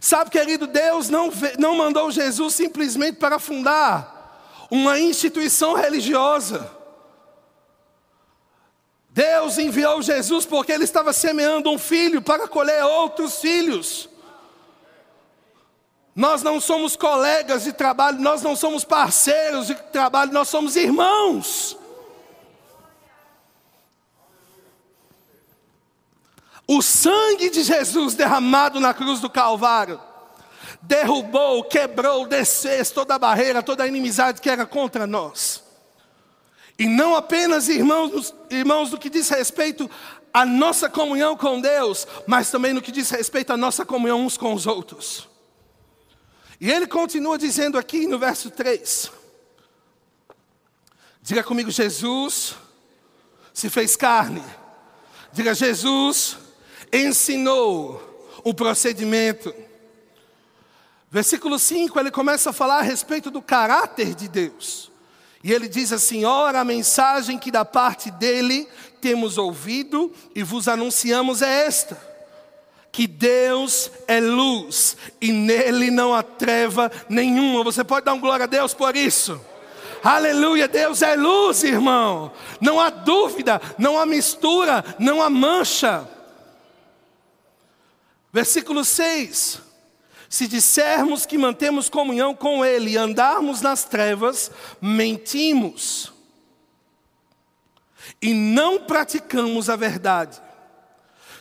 Sabe, 0.00 0.30
querido, 0.30 0.66
Deus 0.66 1.08
não, 1.08 1.32
não 1.58 1.76
mandou 1.76 2.10
Jesus 2.10 2.54
simplesmente 2.54 3.18
para 3.18 3.38
fundar 3.38 4.66
uma 4.70 4.98
instituição 4.98 5.74
religiosa. 5.74 6.70
Deus 9.16 9.56
enviou 9.56 10.02
Jesus 10.02 10.44
porque 10.44 10.70
ele 10.70 10.84
estava 10.84 11.10
semeando 11.10 11.70
um 11.70 11.78
filho 11.78 12.20
para 12.20 12.46
colher 12.46 12.84
outros 12.84 13.40
filhos. 13.40 14.10
Nós 16.14 16.42
não 16.42 16.60
somos 16.60 16.96
colegas 16.96 17.64
de 17.64 17.72
trabalho, 17.72 18.20
nós 18.20 18.42
não 18.42 18.54
somos 18.54 18.84
parceiros 18.84 19.68
de 19.68 19.74
trabalho, 19.74 20.34
nós 20.34 20.48
somos 20.48 20.76
irmãos. 20.76 21.78
O 26.68 26.82
sangue 26.82 27.48
de 27.48 27.62
Jesus 27.62 28.14
derramado 28.14 28.78
na 28.78 28.92
cruz 28.92 29.18
do 29.18 29.30
Calvário 29.30 29.98
derrubou, 30.82 31.64
quebrou, 31.64 32.26
desfez 32.26 32.90
toda 32.90 33.14
a 33.14 33.18
barreira, 33.18 33.62
toda 33.62 33.82
a 33.82 33.86
inimizade 33.86 34.42
que 34.42 34.50
era 34.50 34.66
contra 34.66 35.06
nós. 35.06 35.65
E 36.78 36.86
não 36.86 37.14
apenas, 37.14 37.68
irmãos, 37.68 38.34
irmãos, 38.50 38.90
no 38.90 38.98
que 38.98 39.08
diz 39.08 39.28
respeito 39.28 39.90
à 40.32 40.44
nossa 40.44 40.90
comunhão 40.90 41.36
com 41.36 41.60
Deus, 41.60 42.06
mas 42.26 42.50
também 42.50 42.72
no 42.72 42.82
que 42.82 42.92
diz 42.92 43.08
respeito 43.10 43.52
à 43.52 43.56
nossa 43.56 43.84
comunhão 43.84 44.20
uns 44.20 44.36
com 44.36 44.52
os 44.52 44.66
outros. 44.66 45.26
E 46.60 46.70
ele 46.70 46.86
continua 46.86 47.38
dizendo 47.38 47.78
aqui 47.78 48.06
no 48.06 48.18
verso 48.18 48.50
3. 48.50 49.10
Diga 51.22 51.42
comigo, 51.42 51.70
Jesus 51.70 52.54
se 53.52 53.70
fez 53.70 53.96
carne. 53.96 54.42
Diga, 55.32 55.54
Jesus 55.54 56.36
ensinou 56.92 58.30
o 58.44 58.54
procedimento. 58.54 59.54
Versículo 61.10 61.58
5, 61.58 61.98
ele 61.98 62.10
começa 62.10 62.50
a 62.50 62.52
falar 62.52 62.78
a 62.78 62.82
respeito 62.82 63.30
do 63.30 63.40
caráter 63.40 64.14
de 64.14 64.28
Deus. 64.28 64.92
E 65.42 65.52
ele 65.52 65.68
diz 65.68 65.92
assim: 65.92 66.24
Ora, 66.24 66.60
a 66.60 66.64
mensagem 66.64 67.38
que 67.38 67.50
da 67.50 67.64
parte 67.64 68.10
dele 68.10 68.68
temos 69.00 69.38
ouvido 69.38 70.12
e 70.34 70.42
vos 70.42 70.68
anunciamos 70.68 71.42
é 71.42 71.66
esta: 71.66 72.00
que 72.90 73.06
Deus 73.06 73.90
é 74.08 74.20
luz 74.20 74.96
e 75.20 75.30
nele 75.30 75.90
não 75.90 76.14
há 76.14 76.22
treva 76.22 76.90
nenhuma. 77.08 77.62
Você 77.62 77.84
pode 77.84 78.06
dar 78.06 78.14
um 78.14 78.20
glória 78.20 78.44
a 78.44 78.48
Deus 78.48 78.72
por 78.72 78.96
isso? 78.96 79.40
Aleluia, 80.02 80.68
Deus 80.68 81.02
é 81.02 81.14
luz, 81.14 81.62
irmão. 81.64 82.32
Não 82.60 82.80
há 82.80 82.90
dúvida, 82.90 83.60
não 83.76 83.98
há 83.98 84.06
mistura, 84.06 84.84
não 84.98 85.20
há 85.20 85.28
mancha. 85.28 86.08
Versículo 88.32 88.84
6. 88.84 89.65
Se 90.28 90.48
dissermos 90.48 91.24
que 91.24 91.38
mantemos 91.38 91.88
comunhão 91.88 92.34
com 92.34 92.64
Ele 92.64 92.90
e 92.90 92.96
andarmos 92.96 93.60
nas 93.60 93.84
trevas, 93.84 94.50
mentimos 94.80 96.12
e 98.20 98.32
não 98.32 98.80
praticamos 98.80 99.68
a 99.68 99.76
verdade. 99.76 100.40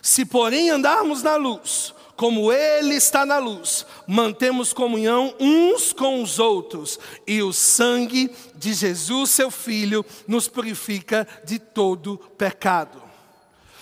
Se, 0.02 0.26
porém, 0.26 0.70
andarmos 0.70 1.24
na 1.24 1.36
luz, 1.36 1.94
como 2.16 2.52
Ele 2.52 2.96
está 2.96 3.26
na 3.26 3.38
luz, 3.40 3.86
mantemos 4.08 4.72
comunhão 4.72 5.34
uns 5.40 5.92
com 5.92 6.22
os 6.22 6.40
outros, 6.40 7.00
e 7.26 7.42
o 7.42 7.52
sangue 7.52 8.34
de 8.56 8.74
Jesus, 8.74 9.32
seu 9.32 9.50
Filho, 9.50 10.06
nos 10.28 10.48
purifica 10.48 11.28
de 11.44 11.60
todo 11.60 12.18
pecado. 12.38 13.02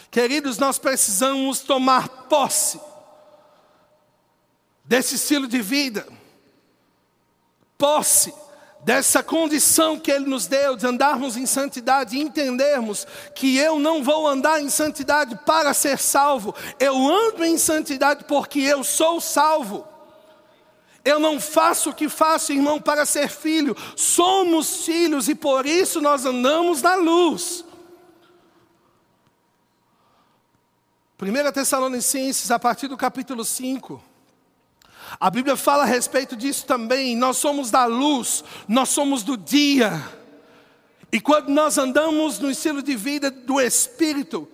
Queridos, 0.10 0.58
nós 0.58 0.78
precisamos 0.78 1.60
tomar 1.60 2.08
posse 2.08 2.80
desse 4.84 5.16
estilo 5.16 5.48
de 5.48 5.62
vida, 5.62 6.08
posse 7.78 8.34
dessa 8.84 9.24
condição 9.24 9.98
que 9.98 10.12
Ele 10.12 10.26
nos 10.26 10.46
deu 10.46 10.76
de 10.76 10.86
andarmos 10.86 11.38
em 11.38 11.46
santidade 11.46 12.18
e 12.18 12.22
entendermos 12.22 13.08
que 13.34 13.58
eu 13.58 13.80
não 13.80 14.04
vou 14.04 14.28
andar 14.28 14.62
em 14.62 14.70
santidade 14.70 15.40
para 15.46 15.74
ser 15.74 15.98
salvo, 15.98 16.54
eu 16.80 16.96
ando 16.96 17.44
em 17.46 17.58
santidade 17.58 18.26
porque 18.26 18.60
eu 18.60 18.84
sou 18.84 19.22
salvo. 19.22 19.88
Eu 21.06 21.20
não 21.20 21.40
faço 21.40 21.90
o 21.90 21.94
que 21.94 22.08
faço, 22.08 22.54
irmão, 22.54 22.80
para 22.80 23.06
ser 23.06 23.28
filho. 23.28 23.76
Somos 23.96 24.86
filhos 24.86 25.28
e 25.28 25.36
por 25.36 25.66
isso 25.66 26.00
nós 26.00 26.26
andamos 26.26 26.82
na 26.82 26.96
luz. 26.96 27.66
1 31.22 31.52
Tessalonicenses, 31.52 32.50
a 32.52 32.58
partir 32.58 32.88
do 32.88 32.96
capítulo 32.96 33.44
5. 33.44 34.13
A 35.20 35.30
Bíblia 35.30 35.56
fala 35.56 35.84
a 35.84 35.88
respeito 35.88 36.36
disso 36.36 36.66
também. 36.66 37.16
Nós 37.16 37.38
somos 37.38 37.72
da 37.72 37.86
luz, 37.86 38.44
nós 38.68 38.90
somos 38.90 39.24
do 39.24 39.38
dia. 39.38 40.02
E 41.12 41.20
quando 41.20 41.50
nós 41.50 41.78
andamos 41.78 42.40
no 42.40 42.50
estilo 42.50 42.82
de 42.82 42.96
vida 42.96 43.30
do 43.30 43.62
Espírito, 43.62 44.48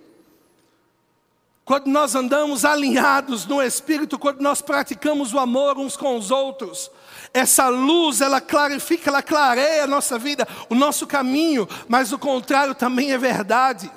quando 1.64 1.86
nós 1.86 2.14
andamos 2.14 2.64
alinhados 2.64 3.46
no 3.46 3.62
Espírito, 3.62 4.18
quando 4.18 4.40
nós 4.40 4.60
praticamos 4.60 5.32
o 5.32 5.38
amor 5.38 5.78
uns 5.78 5.96
com 5.96 6.16
os 6.16 6.30
outros, 6.30 6.90
essa 7.32 7.68
luz, 7.68 8.20
ela 8.20 8.40
clarifica, 8.40 9.08
ela 9.08 9.22
clareia 9.22 9.84
a 9.84 9.86
nossa 9.86 10.18
vida, 10.18 10.46
o 10.68 10.74
nosso 10.74 11.06
caminho, 11.06 11.68
mas 11.88 12.12
o 12.12 12.18
contrário 12.18 12.74
também 12.74 13.12
é 13.12 13.18
verdade. 13.18 13.90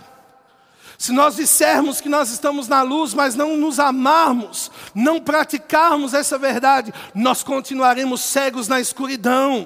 Se 1.04 1.12
nós 1.12 1.36
dissermos 1.36 2.00
que 2.00 2.08
nós 2.08 2.30
estamos 2.30 2.70
na 2.70 2.82
luz, 2.82 3.14
mas 3.14 3.36
não 3.36 3.58
nos 3.58 3.78
amarmos, 3.78 4.72
não 4.96 5.20
praticarmos 5.20 6.14
essa 6.14 6.38
verdade, 6.38 6.94
nós 7.14 7.44
continuaremos 7.44 8.22
cegos 8.22 8.70
na 8.70 8.80
escuridão. 8.80 9.66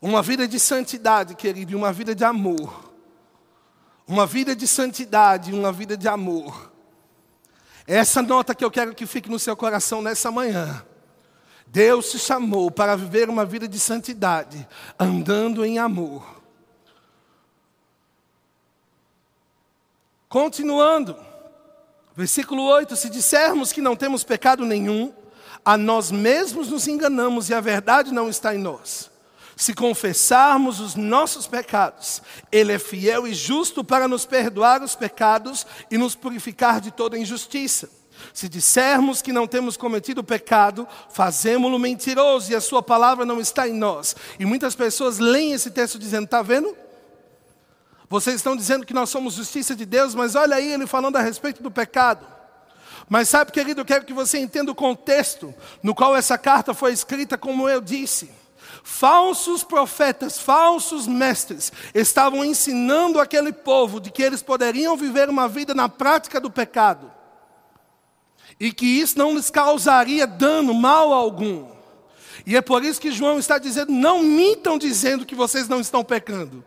Uma 0.00 0.22
vida 0.22 0.48
de 0.48 0.58
santidade, 0.58 1.34
querido, 1.34 1.72
e 1.72 1.74
uma 1.74 1.92
vida 1.92 2.14
de 2.14 2.24
amor. 2.24 2.90
Uma 4.08 4.24
vida 4.24 4.56
de 4.56 4.66
santidade, 4.66 5.50
e 5.50 5.54
uma 5.54 5.72
vida 5.72 5.98
de 5.98 6.08
amor. 6.08 6.72
É 7.86 7.96
essa 7.96 8.22
nota 8.22 8.54
que 8.54 8.64
eu 8.64 8.70
quero 8.70 8.94
que 8.94 9.04
fique 9.04 9.28
no 9.28 9.38
seu 9.38 9.54
coração 9.54 10.00
nessa 10.00 10.30
manhã. 10.30 10.82
Deus 11.66 12.10
te 12.10 12.18
chamou 12.18 12.70
para 12.70 12.96
viver 12.96 13.28
uma 13.28 13.44
vida 13.44 13.68
de 13.68 13.78
santidade, 13.78 14.66
andando 14.98 15.62
em 15.62 15.78
amor. 15.78 16.35
Continuando, 20.28 21.16
versículo 22.14 22.64
8: 22.64 22.96
Se 22.96 23.08
dissermos 23.08 23.72
que 23.72 23.80
não 23.80 23.94
temos 23.94 24.24
pecado 24.24 24.64
nenhum, 24.64 25.12
a 25.64 25.76
nós 25.76 26.10
mesmos 26.10 26.68
nos 26.68 26.88
enganamos 26.88 27.48
e 27.48 27.54
a 27.54 27.60
verdade 27.60 28.12
não 28.12 28.28
está 28.28 28.54
em 28.54 28.58
nós. 28.58 29.10
Se 29.56 29.72
confessarmos 29.72 30.80
os 30.80 30.94
nossos 30.94 31.46
pecados, 31.46 32.20
Ele 32.52 32.72
é 32.72 32.78
fiel 32.78 33.26
e 33.26 33.32
justo 33.32 33.82
para 33.82 34.06
nos 34.06 34.26
perdoar 34.26 34.82
os 34.82 34.94
pecados 34.94 35.66
e 35.90 35.96
nos 35.96 36.14
purificar 36.14 36.80
de 36.80 36.90
toda 36.90 37.18
injustiça. 37.18 37.88
Se 38.34 38.48
dissermos 38.48 39.22
que 39.22 39.32
não 39.32 39.46
temos 39.46 39.76
cometido 39.76 40.22
pecado, 40.22 40.86
fazemos-lo 41.10 41.78
mentiroso 41.78 42.52
e 42.52 42.54
a 42.54 42.60
Sua 42.60 42.82
palavra 42.82 43.24
não 43.24 43.40
está 43.40 43.68
em 43.68 43.72
nós. 43.72 44.14
E 44.38 44.44
muitas 44.44 44.74
pessoas 44.74 45.18
leem 45.18 45.52
esse 45.52 45.70
texto 45.70 45.98
dizendo: 45.98 46.24
está 46.24 46.42
vendo? 46.42 46.76
Vocês 48.08 48.36
estão 48.36 48.56
dizendo 48.56 48.86
que 48.86 48.94
nós 48.94 49.10
somos 49.10 49.34
justiça 49.34 49.74
de 49.74 49.84
Deus, 49.84 50.14
mas 50.14 50.34
olha 50.34 50.56
aí 50.56 50.72
ele 50.72 50.86
falando 50.86 51.16
a 51.16 51.20
respeito 51.20 51.62
do 51.62 51.70
pecado. 51.70 52.26
Mas 53.08 53.28
sabe, 53.28 53.52
querido, 53.52 53.80
eu 53.80 53.84
quero 53.84 54.04
que 54.04 54.12
você 54.12 54.38
entenda 54.38 54.70
o 54.70 54.74
contexto 54.74 55.54
no 55.82 55.94
qual 55.94 56.16
essa 56.16 56.36
carta 56.36 56.74
foi 56.74 56.92
escrita, 56.92 57.36
como 57.36 57.68
eu 57.68 57.80
disse. 57.80 58.30
Falsos 58.82 59.64
profetas, 59.64 60.38
falsos 60.38 61.06
mestres 61.06 61.72
estavam 61.94 62.44
ensinando 62.44 63.20
aquele 63.20 63.52
povo 63.52 64.00
de 64.00 64.10
que 64.10 64.22
eles 64.22 64.42
poderiam 64.42 64.96
viver 64.96 65.28
uma 65.28 65.48
vida 65.48 65.74
na 65.74 65.88
prática 65.88 66.40
do 66.40 66.50
pecado 66.50 67.12
e 68.58 68.72
que 68.72 68.86
isso 68.86 69.18
não 69.18 69.34
lhes 69.34 69.50
causaria 69.50 70.26
dano, 70.26 70.72
mal 70.72 71.12
algum. 71.12 71.66
E 72.46 72.56
é 72.56 72.60
por 72.60 72.84
isso 72.84 73.00
que 73.00 73.10
João 73.10 73.38
está 73.38 73.58
dizendo: 73.58 73.92
não 73.92 74.22
mintam 74.22 74.78
dizendo 74.78 75.26
que 75.26 75.34
vocês 75.34 75.68
não 75.68 75.80
estão 75.80 76.04
pecando. 76.04 76.64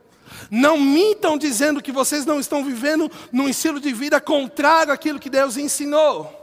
Não 0.50 0.78
mintam 0.80 1.38
dizendo 1.38 1.82
que 1.82 1.92
vocês 1.92 2.26
não 2.26 2.40
estão 2.40 2.64
vivendo 2.64 3.12
num 3.32 3.50
estilo 3.50 3.80
de 3.80 3.94
vida 3.94 4.20
contrário 4.20 4.94
àquilo 4.94 5.20
que 5.20 5.30
Deus 5.30 5.58
ensinou. 5.58 6.36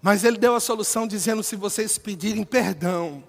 Mas 0.00 0.22
Ele 0.22 0.36
deu 0.36 0.54
a 0.54 0.60
solução 0.60 1.06
dizendo: 1.06 1.42
se 1.42 1.56
vocês 1.56 1.96
pedirem 1.96 2.44
perdão, 2.44 3.24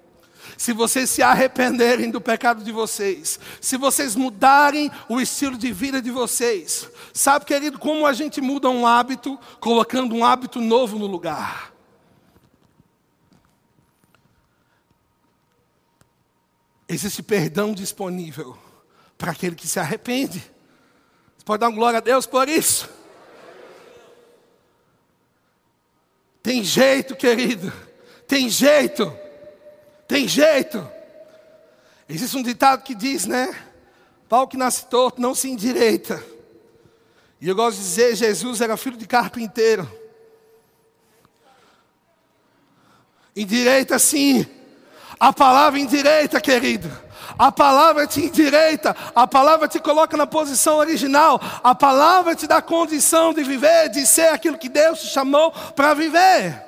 se 0.57 0.73
vocês 0.73 1.09
se 1.09 1.21
arrependerem 1.21 2.11
do 2.11 2.19
pecado 2.19 2.63
de 2.63 2.71
vocês, 2.71 3.39
se 3.61 3.77
vocês 3.77 4.15
mudarem 4.15 4.91
o 5.07 5.19
estilo 5.19 5.57
de 5.57 5.71
vida 5.71 6.01
de 6.01 6.11
vocês, 6.11 6.89
sabe, 7.13 7.45
querido, 7.45 7.79
como 7.79 8.05
a 8.05 8.13
gente 8.13 8.41
muda 8.41 8.69
um 8.69 8.85
hábito 8.85 9.39
colocando 9.59 10.13
um 10.13 10.25
hábito 10.25 10.59
novo 10.61 10.99
no 10.99 11.07
lugar? 11.07 11.73
Existe 16.87 17.23
perdão 17.23 17.73
disponível 17.73 18.64
para 19.17 19.31
aquele 19.31 19.55
que 19.55 19.67
se 19.67 19.79
arrepende. 19.79 20.39
Você 21.37 21.45
pode 21.45 21.61
dar 21.61 21.69
uma 21.69 21.75
glória 21.75 21.97
a 21.97 22.01
Deus 22.01 22.25
por 22.25 22.47
isso? 22.49 22.89
Tem 26.41 26.63
jeito, 26.63 27.15
querido. 27.15 27.71
Tem 28.27 28.49
jeito. 28.49 29.11
Tem 30.07 30.27
jeito. 30.27 30.87
Existe 32.07 32.37
um 32.37 32.43
ditado 32.43 32.83
que 32.83 32.93
diz, 32.93 33.25
né? 33.25 33.55
Pau 34.29 34.47
que 34.47 34.57
nasce 34.57 34.85
torto 34.85 35.21
não 35.21 35.33
se 35.33 35.49
endireita. 35.49 36.23
E 37.41 37.47
eu 37.47 37.55
gosto 37.55 37.77
de 37.77 37.83
dizer, 37.83 38.15
Jesus 38.15 38.61
era 38.61 38.77
filho 38.77 38.97
de 38.97 39.07
carpinteiro. 39.07 39.89
Endireita 43.35 43.99
sim. 43.99 44.45
A 45.19 45.33
palavra 45.33 45.79
endireita, 45.79 46.39
querido. 46.39 47.04
A 47.37 47.51
palavra 47.51 48.07
te 48.07 48.21
endireita, 48.21 48.95
a 49.13 49.27
palavra 49.27 49.67
te 49.67 49.79
coloca 49.79 50.15
na 50.15 50.25
posição 50.25 50.77
original, 50.77 51.41
a 51.63 51.75
palavra 51.75 52.35
te 52.35 52.47
dá 52.47 52.61
condição 52.61 53.33
de 53.33 53.43
viver, 53.43 53.89
de 53.89 54.05
ser 54.05 54.29
aquilo 54.29 54.57
que 54.57 54.69
Deus 54.69 55.01
te 55.01 55.07
chamou 55.07 55.51
para 55.75 55.93
viver. 55.93 56.63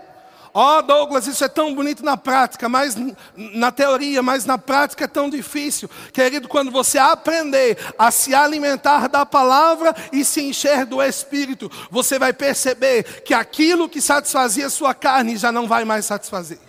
Ó 0.54 0.80
oh, 0.80 0.82
Douglas, 0.82 1.28
isso 1.28 1.44
é 1.44 1.48
tão 1.48 1.76
bonito 1.76 2.04
na 2.04 2.18
prática, 2.18 2.68
mas 2.68 2.96
na 3.36 3.72
teoria, 3.72 4.24
mas 4.24 4.44
na 4.44 4.58
prática 4.58 5.06
é 5.06 5.08
tão 5.08 5.30
difícil. 5.30 5.88
Querido, 6.12 6.48
quando 6.48 6.72
você 6.72 6.98
aprender 6.98 7.78
a 7.96 8.10
se 8.10 8.34
alimentar 8.34 9.08
da 9.08 9.24
palavra 9.24 9.96
e 10.12 10.26
se 10.26 10.42
encher 10.42 10.84
do 10.84 11.00
Espírito, 11.00 11.70
você 11.92 12.18
vai 12.18 12.34
perceber 12.34 13.22
que 13.22 13.36
aquilo 13.36 13.88
que 13.88 14.02
satisfazia 14.02 14.68
sua 14.68 14.96
carne 14.96 15.38
já 15.38 15.52
não 15.52 15.68
vai 15.68 15.86
mais 15.86 16.06
satisfazer. 16.06 16.67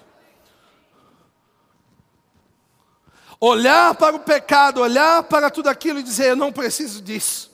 Olhar 3.40 3.94
para 3.94 4.16
o 4.16 4.20
pecado, 4.20 4.81
olhar 4.81 5.22
para 5.22 5.51
tudo 5.51 5.68
aquilo 5.68 6.01
e 6.01 6.03
dizer: 6.03 6.31
Eu 6.31 6.37
não 6.37 6.53
preciso 6.53 7.01
disso, 7.01 7.51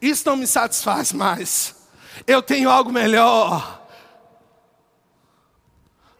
isso 0.00 0.22
não 0.26 0.36
me 0.36 0.46
satisfaz 0.46 1.12
mais, 1.12 1.74
eu 2.26 2.42
tenho 2.42 2.68
algo 2.68 2.92
melhor. 2.92 3.80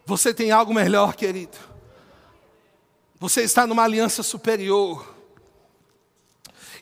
Você 0.05 0.35
tem 0.35 0.51
algo 0.51 0.75
melhor, 0.75 1.14
querido. 1.14 1.57
Você 3.20 3.42
está 3.42 3.66
numa 3.66 3.85
aliança 3.85 4.22
superior. 4.22 5.07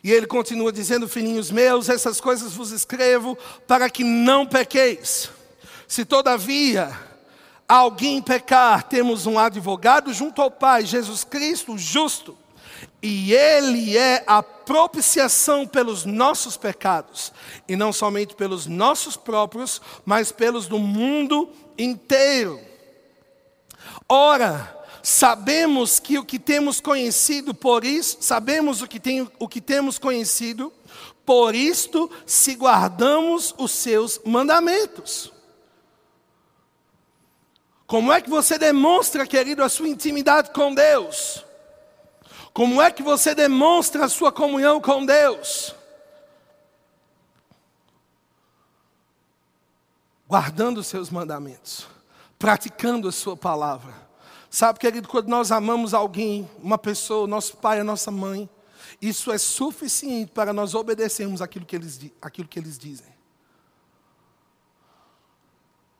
E 0.03 0.11
ele 0.11 0.25
continua 0.25 0.71
dizendo, 0.71 1.07
filhinhos 1.07 1.51
meus, 1.51 1.87
essas 1.87 2.19
coisas 2.19 2.53
vos 2.53 2.71
escrevo 2.71 3.37
para 3.67 3.89
que 3.89 4.03
não 4.03 4.47
pequeis. 4.47 5.29
Se 5.87 6.03
todavia 6.03 6.97
alguém 7.77 8.21
pecar, 8.21 8.83
temos 8.83 9.25
um 9.25 9.39
advogado 9.39 10.13
junto 10.13 10.41
ao 10.41 10.51
Pai, 10.51 10.85
Jesus 10.85 11.23
Cristo, 11.23 11.77
justo. 11.77 12.37
E 13.01 13.33
ele 13.33 13.97
é 13.97 14.23
a 14.27 14.43
propiciação 14.43 15.65
pelos 15.65 16.03
nossos 16.03 16.57
pecados, 16.57 17.31
e 17.67 17.75
não 17.77 17.93
somente 17.93 18.35
pelos 18.35 18.65
nossos 18.67 19.15
próprios, 19.15 19.81
mas 20.03 20.31
pelos 20.33 20.67
do 20.67 20.79
mundo 20.79 21.49
inteiro. 21.77 22.59
Ora, 24.07 24.77
sabemos 25.01 25.97
que 25.97 26.19
o 26.19 26.25
que 26.25 26.37
temos 26.37 26.81
conhecido, 26.81 27.53
por 27.53 27.85
isso, 27.85 28.17
sabemos 28.19 28.81
o 28.81 28.87
que, 28.87 28.99
tem, 28.99 29.29
o 29.39 29.47
que 29.47 29.61
temos 29.61 29.97
conhecido, 29.97 30.73
por 31.25 31.55
isto 31.55 32.11
se 32.25 32.53
guardamos 32.53 33.55
os 33.57 33.71
seus 33.71 34.19
mandamentos. 34.25 35.30
Como 37.91 38.09
é 38.09 38.21
que 38.21 38.29
você 38.29 38.57
demonstra, 38.57 39.27
querido, 39.27 39.61
a 39.61 39.67
sua 39.67 39.89
intimidade 39.89 40.51
com 40.51 40.73
Deus? 40.73 41.43
Como 42.53 42.81
é 42.81 42.89
que 42.89 43.03
você 43.03 43.35
demonstra 43.35 44.05
a 44.05 44.07
sua 44.07 44.31
comunhão 44.31 44.79
com 44.79 45.05
Deus? 45.05 45.75
Guardando 50.25 50.77
os 50.77 50.87
seus 50.87 51.09
mandamentos 51.09 51.85
praticando 52.39 53.09
a 53.09 53.11
Sua 53.11 53.35
palavra. 53.35 53.93
Sabe, 54.49 54.79
querido, 54.79 55.09
quando 55.09 55.27
nós 55.27 55.51
amamos 55.51 55.93
alguém, 55.93 56.49
uma 56.63 56.77
pessoa, 56.77 57.27
nosso 57.27 57.57
pai, 57.57 57.81
a 57.81 57.83
nossa 57.83 58.09
mãe, 58.09 58.49
isso 59.01 59.33
é 59.33 59.37
suficiente 59.37 60.31
para 60.31 60.53
nós 60.53 60.73
obedecermos 60.73 61.41
aquilo 61.41 61.65
que 61.65 61.75
eles, 61.75 61.99
aquilo 62.21 62.47
que 62.47 62.57
eles 62.57 62.79
dizem. 62.79 63.13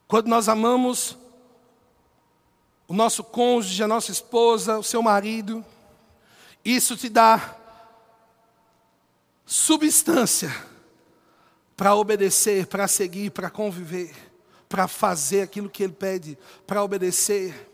Quando 0.08 0.28
nós 0.28 0.48
amamos 0.48 1.18
o 2.92 2.96
nosso 2.96 3.24
cônjuge, 3.24 3.84
a 3.84 3.88
nossa 3.88 4.12
esposa, 4.12 4.78
o 4.78 4.84
seu 4.84 5.02
marido, 5.02 5.64
isso 6.64 6.96
te 6.96 7.10
dá 7.10 7.56
substância 9.46 10.54
para 11.76 11.96
obedecer, 11.96 12.68
para 12.68 12.88
seguir, 12.88 13.32
para 13.32 13.50
conviver 13.50 14.32
para 14.72 14.88
fazer 14.88 15.42
aquilo 15.42 15.70
que 15.70 15.84
Ele 15.84 15.92
pede, 15.92 16.38
para 16.66 16.82
obedecer. 16.82 17.70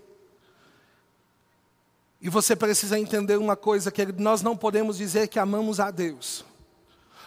E 2.19 2.27
você 2.27 2.55
precisa 2.55 2.97
entender 2.97 3.37
uma 3.37 3.55
coisa, 3.55 3.91
que 3.91 4.03
nós 4.13 4.41
não 4.41 4.57
podemos 4.57 4.97
dizer 4.97 5.27
que 5.27 5.37
amamos 5.37 5.79
a 5.79 5.91
Deus. 5.91 6.43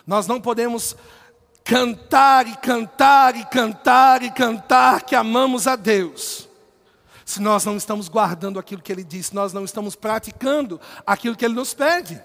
Nós 0.04 0.26
não 0.26 0.40
podemos 0.40 0.96
cantar 1.62 2.48
e 2.48 2.56
cantar 2.56 3.36
e 3.36 3.44
cantar 3.44 4.24
e 4.24 4.30
cantar 4.32 5.02
que 5.02 5.14
amamos 5.14 5.68
a 5.68 5.76
Deus. 5.76 6.48
Se 7.30 7.40
nós 7.40 7.64
não 7.64 7.76
estamos 7.76 8.08
guardando 8.08 8.58
aquilo 8.58 8.82
que 8.82 8.90
Ele 8.90 9.04
disse, 9.04 9.32
nós 9.32 9.52
não 9.52 9.64
estamos 9.64 9.94
praticando 9.94 10.80
aquilo 11.06 11.36
que 11.36 11.44
Ele 11.44 11.54
nos 11.54 11.72
pede. 11.72 12.20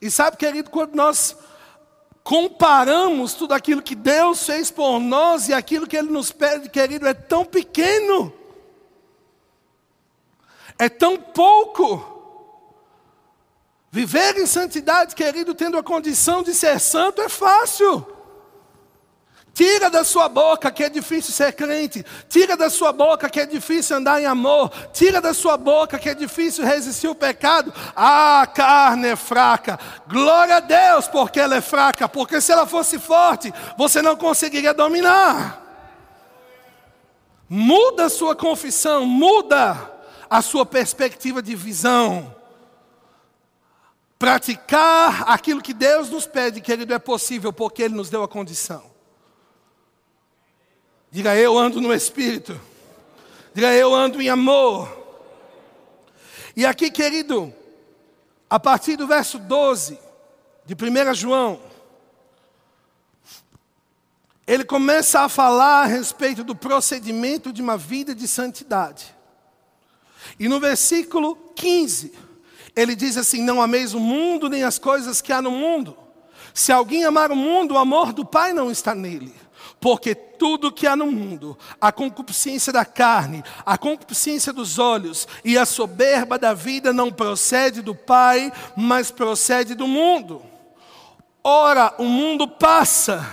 E 0.00 0.08
sabe, 0.08 0.36
querido, 0.36 0.70
quando 0.70 0.94
nós 0.94 1.36
comparamos 2.22 3.34
tudo 3.34 3.52
aquilo 3.52 3.82
que 3.82 3.96
Deus 3.96 4.46
fez 4.46 4.70
por 4.70 5.00
nós 5.00 5.48
e 5.48 5.52
aquilo 5.52 5.88
que 5.88 5.96
Ele 5.96 6.12
nos 6.12 6.30
pede, 6.30 6.68
querido, 6.68 7.08
é 7.08 7.12
tão 7.12 7.44
pequeno, 7.44 8.32
é 10.78 10.88
tão 10.88 11.16
pouco. 11.16 12.06
Viver 13.90 14.36
em 14.36 14.46
santidade, 14.46 15.16
querido, 15.16 15.56
tendo 15.56 15.76
a 15.76 15.82
condição 15.82 16.44
de 16.44 16.54
ser 16.54 16.78
santo, 16.78 17.20
é 17.20 17.28
fácil. 17.28 18.06
Tira 19.52 19.90
da 19.90 20.04
sua 20.04 20.28
boca 20.28 20.70
que 20.70 20.84
é 20.84 20.88
difícil 20.88 21.32
ser 21.32 21.52
crente. 21.52 22.04
Tira 22.28 22.56
da 22.56 22.70
sua 22.70 22.92
boca 22.92 23.28
que 23.28 23.40
é 23.40 23.46
difícil 23.46 23.96
andar 23.96 24.20
em 24.20 24.26
amor. 24.26 24.70
Tira 24.92 25.20
da 25.20 25.34
sua 25.34 25.56
boca 25.56 25.98
que 25.98 26.08
é 26.08 26.14
difícil 26.14 26.64
resistir 26.64 27.08
o 27.08 27.14
pecado. 27.14 27.72
Ah, 27.94 28.42
a 28.42 28.46
carne 28.46 29.08
é 29.08 29.16
fraca. 29.16 29.78
Glória 30.06 30.56
a 30.56 30.60
Deus 30.60 31.08
porque 31.08 31.40
ela 31.40 31.56
é 31.56 31.60
fraca. 31.60 32.08
Porque 32.08 32.40
se 32.40 32.52
ela 32.52 32.66
fosse 32.66 32.98
forte, 32.98 33.52
você 33.76 34.00
não 34.00 34.16
conseguiria 34.16 34.72
dominar. 34.72 35.60
Muda 37.48 38.04
a 38.04 38.10
sua 38.10 38.36
confissão, 38.36 39.04
muda 39.04 39.90
a 40.28 40.40
sua 40.40 40.64
perspectiva 40.64 41.42
de 41.42 41.56
visão. 41.56 42.34
Praticar 44.16 45.28
aquilo 45.28 45.60
que 45.60 45.74
Deus 45.74 46.08
nos 46.10 46.26
pede, 46.26 46.60
querido, 46.60 46.94
é 46.94 46.98
possível 46.98 47.52
porque 47.52 47.82
Ele 47.82 47.94
nos 47.94 48.08
deu 48.08 48.22
a 48.22 48.28
condição. 48.28 48.89
Diga 51.10 51.34
eu 51.36 51.58
ando 51.58 51.80
no 51.80 51.92
Espírito. 51.92 52.60
Diga 53.52 53.72
eu 53.74 53.94
ando 53.94 54.22
em 54.22 54.28
amor. 54.28 54.88
E 56.56 56.64
aqui, 56.64 56.90
querido, 56.90 57.52
a 58.48 58.60
partir 58.60 58.96
do 58.96 59.06
verso 59.06 59.38
12 59.38 59.98
de 60.64 60.74
1 60.74 61.14
João, 61.14 61.60
ele 64.46 64.64
começa 64.64 65.20
a 65.20 65.28
falar 65.28 65.82
a 65.82 65.86
respeito 65.86 66.42
do 66.42 66.54
procedimento 66.54 67.52
de 67.52 67.62
uma 67.62 67.76
vida 67.76 68.14
de 68.14 68.26
santidade. 68.26 69.14
E 70.38 70.48
no 70.48 70.60
versículo 70.60 71.36
15, 71.54 72.12
ele 72.74 72.94
diz 72.94 73.16
assim: 73.16 73.42
Não 73.42 73.62
ameis 73.62 73.94
o 73.94 74.00
mundo 74.00 74.48
nem 74.48 74.64
as 74.64 74.78
coisas 74.78 75.20
que 75.20 75.32
há 75.32 75.40
no 75.40 75.50
mundo. 75.50 75.96
Se 76.52 76.72
alguém 76.72 77.04
amar 77.04 77.30
o 77.30 77.36
mundo, 77.36 77.74
o 77.74 77.78
amor 77.78 78.12
do 78.12 78.24
Pai 78.24 78.52
não 78.52 78.70
está 78.70 78.94
nele. 78.94 79.32
Porque 79.80 80.14
tudo 80.14 80.70
que 80.70 80.86
há 80.86 80.94
no 80.94 81.06
mundo, 81.06 81.56
a 81.80 81.90
concupiscência 81.90 82.70
da 82.70 82.84
carne, 82.84 83.42
a 83.64 83.78
concupiscência 83.78 84.52
dos 84.52 84.78
olhos 84.78 85.26
e 85.42 85.56
a 85.56 85.64
soberba 85.64 86.38
da 86.38 86.52
vida 86.52 86.92
não 86.92 87.10
procede 87.10 87.80
do 87.80 87.94
Pai, 87.94 88.52
mas 88.76 89.10
procede 89.10 89.74
do 89.74 89.88
mundo. 89.88 90.42
Ora, 91.42 91.94
o 91.96 92.04
mundo 92.04 92.46
passa, 92.46 93.26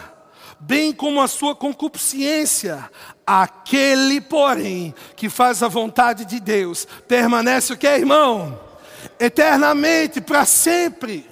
bem 0.57 0.93
como 0.93 1.21
a 1.21 1.27
sua 1.27 1.53
concupiscência. 1.53 2.89
Aquele, 3.25 4.21
porém, 4.21 4.95
que 5.17 5.29
faz 5.29 5.61
a 5.61 5.67
vontade 5.67 6.23
de 6.23 6.39
Deus, 6.39 6.87
permanece 7.09 7.73
o 7.73 7.77
que, 7.77 7.87
irmão? 7.87 8.57
Eternamente, 9.19 10.21
para 10.21 10.45
sempre. 10.45 11.29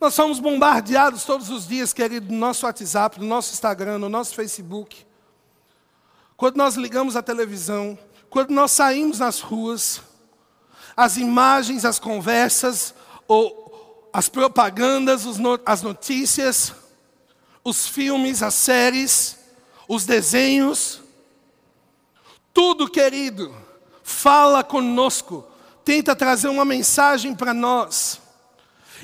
Nós 0.00 0.14
somos 0.14 0.38
bombardeados 0.38 1.24
todos 1.24 1.48
os 1.48 1.66
dias, 1.66 1.92
querido, 1.92 2.30
no 2.32 2.38
nosso 2.38 2.66
WhatsApp, 2.66 3.18
no 3.18 3.26
nosso 3.26 3.52
Instagram, 3.52 3.98
no 3.98 4.08
nosso 4.08 4.34
Facebook. 4.34 5.06
Quando 6.36 6.56
nós 6.56 6.74
ligamos 6.74 7.16
a 7.16 7.22
televisão, 7.22 7.98
quando 8.28 8.50
nós 8.50 8.72
saímos 8.72 9.20
nas 9.20 9.40
ruas, 9.40 10.02
as 10.94 11.16
imagens, 11.16 11.84
as 11.84 11.98
conversas, 11.98 12.94
ou 13.26 14.10
as 14.12 14.28
propagandas, 14.28 15.24
as 15.64 15.82
notícias, 15.82 16.74
os 17.64 17.86
filmes, 17.86 18.42
as 18.42 18.54
séries, 18.54 19.38
os 19.88 20.04
desenhos, 20.04 21.00
tudo, 22.52 22.88
querido, 22.88 23.54
fala 24.02 24.62
conosco, 24.62 25.44
tenta 25.84 26.14
trazer 26.14 26.48
uma 26.48 26.64
mensagem 26.64 27.34
para 27.34 27.52
nós. 27.52 28.20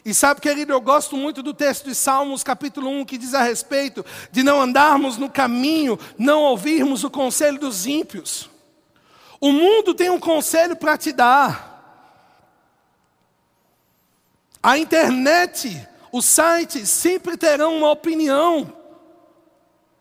E 0.05 0.13
sabe, 0.13 0.41
querido, 0.41 0.73
eu 0.73 0.81
gosto 0.81 1.17
muito 1.17 1.43
do 1.43 1.55
texto 1.55 1.85
de 1.85 1.95
Salmos, 1.95 2.43
capítulo 2.43 2.91
1, 2.91 3.05
que 3.05 3.17
diz 3.17 3.35
a 3.35 3.43
respeito 3.43 4.05
de 4.33 4.43
não 4.43 4.61
andarmos 4.61 5.17
no 5.17 5.31
caminho, 5.31 5.99
não 6.19 6.43
ouvirmos 6.43 7.05
o 7.05 7.11
conselho 7.11 7.59
dos 7.59 7.87
ímpios. 7.87 8.51
O 9.41 9.53
mundo 9.53 9.95
tem 9.95 10.11
um 10.11 10.19
conselho 10.19 10.75
para 10.75 10.99
te 10.99 11.13
dar. 11.13 11.71
A 14.61 14.77
internet, 14.77 15.89
os 16.11 16.25
sites 16.25 16.89
sempre 16.89 17.37
terão 17.37 17.77
uma 17.77 17.91
opinião 17.91 18.77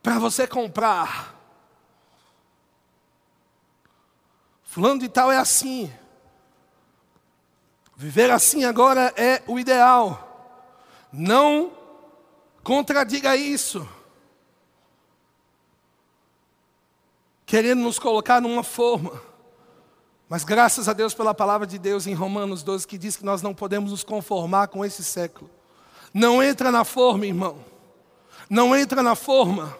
para 0.01 0.17
você 0.17 0.47
comprar. 0.47 1.35
Fulano 4.63 4.99
de 4.99 5.09
tal 5.09 5.31
é 5.31 5.37
assim. 5.37 5.91
Viver 8.01 8.31
assim 8.31 8.65
agora 8.65 9.13
é 9.15 9.43
o 9.45 9.59
ideal. 9.59 10.57
Não 11.13 11.71
contradiga 12.63 13.35
isso. 13.35 13.87
Querendo 17.45 17.81
nos 17.81 17.99
colocar 17.99 18.41
numa 18.41 18.63
forma. 18.63 19.21
Mas 20.27 20.43
graças 20.43 20.89
a 20.89 20.93
Deus 20.93 21.13
pela 21.13 21.31
palavra 21.31 21.67
de 21.67 21.77
Deus 21.77 22.07
em 22.07 22.15
Romanos 22.15 22.63
12, 22.63 22.87
que 22.87 22.97
diz 22.97 23.15
que 23.15 23.23
nós 23.23 23.43
não 23.43 23.53
podemos 23.53 23.91
nos 23.91 24.03
conformar 24.03 24.69
com 24.69 24.83
esse 24.83 25.03
século. 25.03 25.47
Não 26.11 26.41
entra 26.41 26.71
na 26.71 26.83
forma, 26.83 27.27
irmão. 27.27 27.63
Não 28.49 28.75
entra 28.75 29.03
na 29.03 29.13
forma 29.13 29.77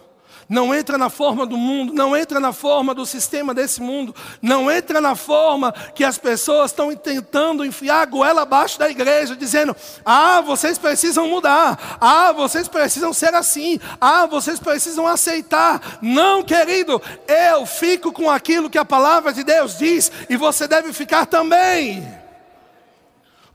não 0.52 0.76
entra 0.76 0.98
na 0.98 1.10
forma 1.10 1.46
do 1.46 1.56
mundo, 1.56 1.94
não 1.94 2.16
entra 2.16 2.38
na 2.38 2.52
forma 2.52 2.94
do 2.94 3.06
sistema 3.06 3.54
desse 3.54 3.82
mundo, 3.82 4.14
não 4.42 4.70
entra 4.70 5.00
na 5.00 5.16
forma 5.16 5.72
que 5.96 6.04
as 6.04 6.18
pessoas 6.18 6.72
estão 6.72 6.94
tentando 6.94 7.64
enfiar 7.64 8.02
a 8.02 8.06
goela 8.06 8.42
abaixo 8.42 8.78
da 8.78 8.90
igreja, 8.90 9.34
dizendo: 9.34 9.74
ah, 10.04 10.42
vocês 10.42 10.78
precisam 10.78 11.26
mudar, 11.30 11.98
ah, 12.02 12.34
vocês 12.34 12.68
precisam 12.68 13.14
ser 13.14 13.34
assim, 13.34 13.80
ah, 14.02 14.26
vocês 14.26 14.60
precisam 14.60 15.08
aceitar. 15.08 16.00
Não, 16.02 16.44
querido, 16.44 17.02
eu 17.30 17.66
fico 17.66 18.12
com 18.12 18.30
aquilo 18.30 18.70
que 18.70 18.78
a 18.78 18.84
palavra 18.84 19.32
de 19.32 19.46
Deus 19.46 19.78
diz 19.78 20.12
e 20.30 20.36
você 20.36 20.68
deve 20.68 20.92
ficar 20.92 21.28
também, 21.28 22.06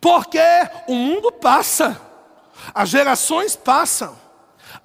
porque 0.01 0.41
o 0.89 0.95
mundo 0.95 1.31
passa, 1.31 2.01
as 2.75 2.89
gerações 2.89 3.55
passam. 3.55 4.26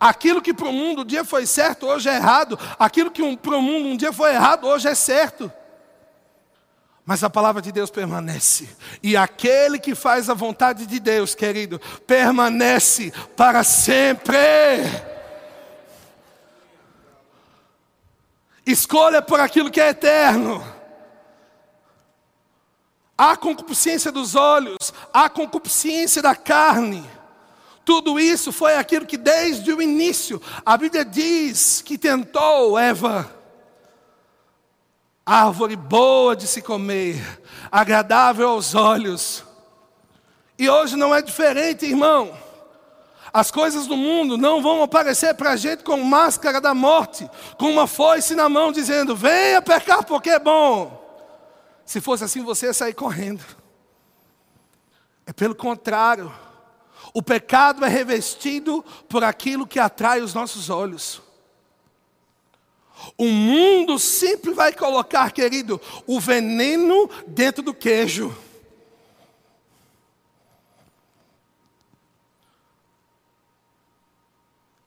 Aquilo 0.01 0.41
que 0.41 0.51
para 0.51 0.67
o 0.67 0.73
mundo 0.73 1.03
um 1.03 1.05
dia 1.05 1.23
foi 1.23 1.45
certo, 1.45 1.85
hoje 1.85 2.09
é 2.09 2.15
errado. 2.15 2.57
Aquilo 2.79 3.11
que 3.11 3.21
um, 3.21 3.35
para 3.35 3.55
o 3.55 3.61
mundo 3.61 3.87
um 3.87 3.95
dia 3.95 4.11
foi 4.11 4.31
errado, 4.33 4.65
hoje 4.65 4.87
é 4.87 4.95
certo. 4.95 5.53
Mas 7.05 7.23
a 7.23 7.29
palavra 7.29 7.61
de 7.61 7.71
Deus 7.71 7.91
permanece. 7.91 8.67
E 9.03 9.15
aquele 9.15 9.77
que 9.77 9.93
faz 9.93 10.27
a 10.27 10.33
vontade 10.33 10.87
de 10.87 10.99
Deus, 10.99 11.35
querido, 11.35 11.79
permanece 12.07 13.13
para 13.37 13.63
sempre. 13.63 14.39
Escolha 18.65 19.21
por 19.21 19.39
aquilo 19.39 19.69
que 19.69 19.79
é 19.79 19.89
eterno. 19.89 20.65
Há 23.15 23.37
concupiscência 23.37 24.11
dos 24.11 24.33
olhos, 24.33 24.91
há 25.13 25.29
concupiscência 25.29 26.23
da 26.23 26.35
carne. 26.35 27.07
Tudo 27.91 28.17
isso 28.17 28.54
foi 28.54 28.77
aquilo 28.77 29.06
que 29.06 29.17
desde 29.17 29.73
o 29.73 29.82
início 29.82 30.41
a 30.65 30.77
Bíblia 30.77 31.04
diz 31.04 31.82
que 31.82 31.97
tentou 31.97 32.80
Eva. 32.80 33.30
Árvore 35.25 35.75
boa 35.75 36.34
de 36.34 36.47
se 36.47 36.62
comer, 36.62 37.21
agradável 37.69 38.47
aos 38.47 38.75
olhos. 38.75 39.43
E 40.58 40.69
hoje 40.69 40.95
não 40.95 41.13
é 41.13 41.21
diferente, 41.21 41.86
irmão. 41.86 42.34
As 43.34 43.51
coisas 43.51 43.86
do 43.88 43.97
mundo 43.97 44.38
não 44.38 44.62
vão 44.62 44.82
aparecer 44.82 45.36
para 45.36 45.51
a 45.51 45.58
gente 45.58 45.84
com 45.84 45.97
máscara 45.97 46.62
da 46.62 46.73
morte, 46.73 47.30
com 47.58 47.69
uma 47.69 47.88
foice 47.88 48.36
na 48.36 48.47
mão, 48.47 48.71
dizendo: 48.71 49.17
venha 49.17 49.62
pecar 49.62 50.06
porque 50.06 50.30
é 50.30 50.39
bom. 50.39 50.97
Se 51.86 51.99
fosse 51.99 52.23
assim, 52.23 52.41
você 52.41 52.67
ia 52.67 52.73
sair 52.73 52.93
correndo. 52.93 53.43
É 55.25 55.34
pelo 55.34 55.54
contrário. 55.54 56.32
O 57.13 57.21
pecado 57.21 57.84
é 57.84 57.89
revestido 57.89 58.84
por 59.10 59.24
aquilo 59.24 59.67
que 59.67 59.80
atrai 59.80 60.21
os 60.21 60.34
nossos 60.34 60.69
olhos. 60.69 61.21
O 63.17 63.26
mundo 63.26 63.97
sempre 64.00 64.54
vai 64.54 64.71
colocar, 64.71 65.32
querido, 65.32 65.82
o 66.06 66.19
veneno 66.19 67.10
dentro 67.28 67.63
do 67.63 67.74
queijo. 67.74 68.36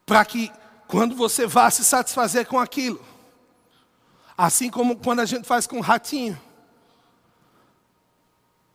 Para 0.07 0.25
que 0.25 0.51
quando 0.87 1.15
você 1.17 1.47
vá 1.47 1.71
se 1.71 1.85
satisfazer 1.85 2.47
com 2.47 2.59
aquilo, 2.59 3.05
assim 4.37 4.71
como 4.71 4.97
quando 4.97 5.21
a 5.21 5.27
gente 5.27 5.47
faz 5.47 5.67
com 5.67 5.79
o 5.79 5.83
ratinho, 5.83 6.41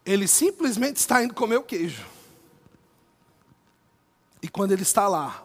ele 0.05 0.27
simplesmente 0.27 0.97
está 0.97 1.23
indo 1.23 1.33
comer 1.33 1.57
o 1.57 1.63
queijo. 1.63 2.18
E 4.41 4.47
quando 4.47 4.71
ele 4.71 4.83
está 4.83 5.07
lá, 5.07 5.43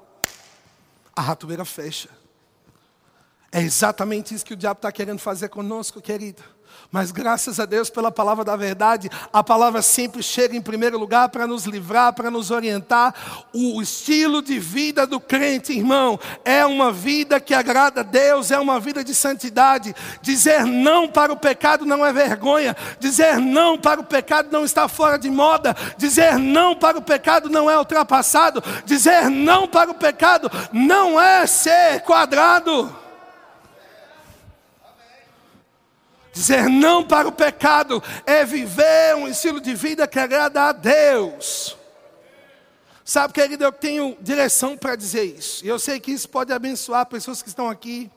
a 1.15 1.21
ratoeira 1.21 1.65
fecha. 1.65 2.09
É 3.55 3.63
exatamente 3.63 4.35
isso 4.35 4.45
que 4.45 4.53
o 4.53 4.57
diabo 4.57 4.79
está 4.79 4.91
querendo 4.91 5.21
fazer 5.21 5.49
conosco, 5.49 6.01
querido. 6.01 6.43
Mas 6.91 7.13
graças 7.13 7.61
a 7.61 7.65
Deus 7.65 7.89
pela 7.89 8.11
palavra 8.11 8.45
da 8.45 8.57
verdade, 8.57 9.09
a 9.33 9.45
palavra 9.45 9.81
sempre 9.81 10.25
chega 10.25 10.57
em 10.57 10.61
primeiro 10.61 10.99
lugar 10.99 11.29
para 11.29 11.47
nos 11.47 11.65
livrar, 11.65 12.13
para 12.15 12.33
nos 12.33 12.51
orientar. 12.51 13.15
O 13.53 13.81
estilo 13.81 14.43
de 14.43 14.59
vida 14.59 15.07
do 15.07 15.21
crente, 15.21 15.73
irmão, 15.73 16.19
é 16.45 16.67
uma 16.67 16.91
vida 16.93 17.39
que 17.39 17.55
agrada 17.55 18.01
a 18.01 18.03
Deus, 18.03 18.51
é 18.51 18.59
uma 18.59 18.81
vida 18.81 19.05
de 19.05 19.15
santidade. 19.15 19.95
Dizer 20.21 20.65
não 20.65 21.07
para 21.07 21.33
o 21.33 21.37
pecado 21.37 21.87
não 21.87 22.05
é 22.05 22.13
vergonha, 22.13 22.77
dizer 22.99 23.39
não 23.39 23.79
para 23.79 24.01
o 24.01 24.05
pecado 24.05 24.49
não 24.51 24.65
está 24.65 24.89
fora 24.89 25.17
de 25.17 25.31
moda, 25.31 25.77
dizer 25.97 26.41
não 26.41 26.75
para 26.75 26.99
o 26.99 27.03
pecado 27.03 27.49
não 27.49 27.71
é 27.71 27.79
ultrapassado, 27.79 28.61
dizer 28.85 29.31
não 29.31 29.69
para 29.69 29.93
o 29.93 29.95
pecado 29.95 30.51
não 30.73 31.21
é 31.21 31.47
ser 31.47 32.01
quadrado. 32.01 33.04
Dizer 36.35 36.69
não 36.69 37.05
para 37.05 37.29
o 37.29 37.33
pecado 37.33 38.03
é 38.27 38.45
viver 38.45 39.15
um 39.15 39.29
estilo 39.29 39.61
de 39.61 39.73
vida 39.73 40.07
que 40.09 40.19
agrada 40.19 40.65
a 40.65 40.73
Deus. 40.73 41.77
Sabe, 43.05 43.33
querido, 43.33 43.63
eu 43.63 43.71
tenho 43.71 44.17
direção 44.21 44.77
para 44.77 44.97
dizer 44.97 45.23
isso. 45.23 45.65
E 45.65 45.69
eu 45.69 45.79
sei 45.79 46.01
que 46.01 46.11
isso 46.11 46.29
pode 46.29 46.53
abençoar 46.53 47.07
pessoas 47.07 47.41
que 47.41 47.49
estão 47.49 47.71
aqui, 47.71 48.11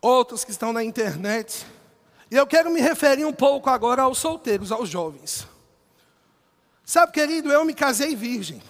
outros 0.00 0.42
que 0.42 0.52
estão 0.52 0.72
na 0.72 0.82
internet. 0.82 1.66
E 2.30 2.36
eu 2.36 2.46
quero 2.46 2.70
me 2.70 2.80
referir 2.80 3.26
um 3.26 3.32
pouco 3.32 3.68
agora 3.68 4.02
aos 4.02 4.16
solteiros, 4.16 4.72
aos 4.72 4.88
jovens. 4.88 5.46
Sabe, 6.82 7.12
querido, 7.12 7.52
eu 7.52 7.64
me 7.64 7.74
casei 7.74 8.16
virgem. 8.16 8.62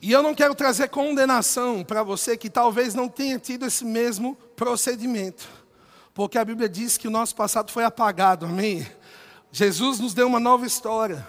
E 0.00 0.12
eu 0.12 0.22
não 0.22 0.34
quero 0.34 0.54
trazer 0.54 0.88
condenação 0.88 1.84
para 1.84 2.02
você 2.02 2.36
que 2.36 2.48
talvez 2.48 2.94
não 2.94 3.08
tenha 3.08 3.38
tido 3.38 3.66
esse 3.66 3.84
mesmo 3.84 4.34
procedimento. 4.56 5.46
Porque 6.14 6.38
a 6.38 6.44
Bíblia 6.44 6.68
diz 6.68 6.96
que 6.96 7.06
o 7.06 7.10
nosso 7.10 7.36
passado 7.36 7.70
foi 7.70 7.84
apagado, 7.84 8.46
amém? 8.46 8.86
Jesus 9.52 10.00
nos 10.00 10.14
deu 10.14 10.26
uma 10.26 10.40
nova 10.40 10.66
história. 10.66 11.26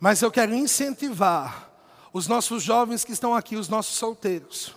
Mas 0.00 0.22
eu 0.22 0.30
quero 0.30 0.54
incentivar 0.54 1.70
os 2.12 2.26
nossos 2.26 2.62
jovens 2.62 3.04
que 3.04 3.12
estão 3.12 3.34
aqui, 3.34 3.56
os 3.56 3.68
nossos 3.68 3.96
solteiros. 3.96 4.74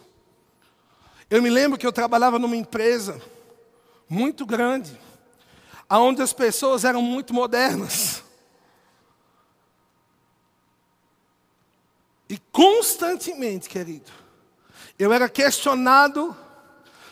Eu 1.30 1.42
me 1.42 1.50
lembro 1.50 1.78
que 1.78 1.86
eu 1.86 1.92
trabalhava 1.92 2.38
numa 2.38 2.56
empresa 2.56 3.20
muito 4.08 4.46
grande, 4.46 4.98
onde 5.90 6.22
as 6.22 6.34
pessoas 6.34 6.86
eram 6.86 7.02
muito 7.02 7.34
modernas. 7.34 8.24
Constantemente, 12.58 13.70
querido, 13.70 14.12
eu 14.98 15.14
era 15.14 15.30
questionado 15.30 16.36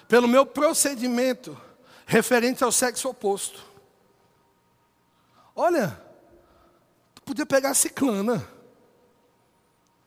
pelo 0.07 0.27
meu 0.27 0.43
procedimento 0.43 1.55
referente 2.07 2.63
ao 2.63 2.71
sexo 2.71 3.09
oposto. 3.09 3.63
Olha, 5.55 6.03
tu 7.13 7.21
podia 7.21 7.45
pegar 7.45 7.75
ciclana, 7.75 8.43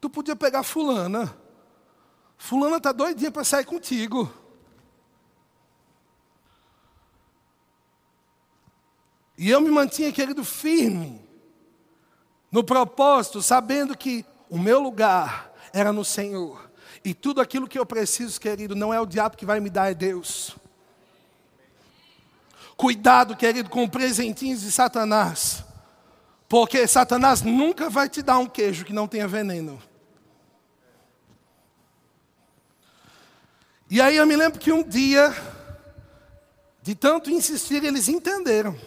tu 0.01 0.11
podia 0.11 0.35
pegar 0.35 0.65
fulana, 0.65 1.33
fulana 2.37 2.79
está 2.79 2.91
doidinha 2.91 3.31
para 3.31 3.45
sair 3.45 3.65
contigo. 3.65 4.29
E 9.37 9.49
eu 9.49 9.61
me 9.61 9.71
mantinha, 9.71 10.11
querido, 10.11 10.45
firme 10.45 11.25
no 12.51 12.65
propósito, 12.65 13.41
sabendo 13.41 13.97
que 13.97 14.27
o 14.49 14.59
meu 14.59 14.81
lugar 14.81 15.53
era 15.73 15.93
no 15.93 16.05
Senhor. 16.05 16.69
E 17.05 17.15
tudo 17.15 17.41
aquilo 17.41 17.69
que 17.69 17.79
eu 17.79 17.87
preciso, 17.87 18.41
querido, 18.41 18.75
não 18.75 18.93
é 18.93 19.01
o 19.01 19.07
diabo 19.07 19.37
que 19.37 19.47
vai 19.47 19.61
me 19.61 19.71
dar, 19.71 19.91
é 19.91 19.95
Deus. 19.95 20.57
Cuidado, 22.77 23.37
querido, 23.37 23.71
com 23.71 23.89
presentinhos 23.89 24.61
de 24.61 24.71
Satanás. 24.71 25.65
Porque 26.49 26.87
Satanás 26.87 27.43
nunca 27.43 27.91
vai 27.91 28.09
te 28.09 28.23
dar 28.23 28.39
um 28.39 28.47
queijo 28.47 28.85
que 28.85 28.93
não 28.93 29.07
tenha 29.07 29.29
veneno. 29.29 29.81
E 33.91 34.01
aí 34.01 34.17
eu 34.17 34.27
me 34.27 34.37
lembro 34.37 34.59
que 34.59 34.71
um 34.71 34.83
dia, 34.83 35.35
de 36.83 36.95
tanto 36.95 37.31
insistir, 37.31 37.83
eles 37.83 38.09
entenderam. 38.09 38.79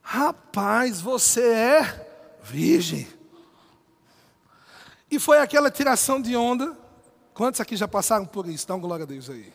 Rapaz, 0.00 1.00
você 1.00 1.42
é 1.42 2.38
virgem. 2.42 3.06
E 5.12 5.18
foi 5.18 5.36
aquela 5.36 5.70
tiração 5.70 6.22
de 6.22 6.34
onda. 6.34 6.74
Quantos 7.34 7.60
aqui 7.60 7.76
já 7.76 7.86
passaram 7.86 8.24
por 8.24 8.48
isso? 8.48 8.66
Dá 8.66 8.72
uma 8.74 8.80
glória 8.80 9.02
a 9.02 9.06
Deus 9.06 9.28
aí. 9.28 9.52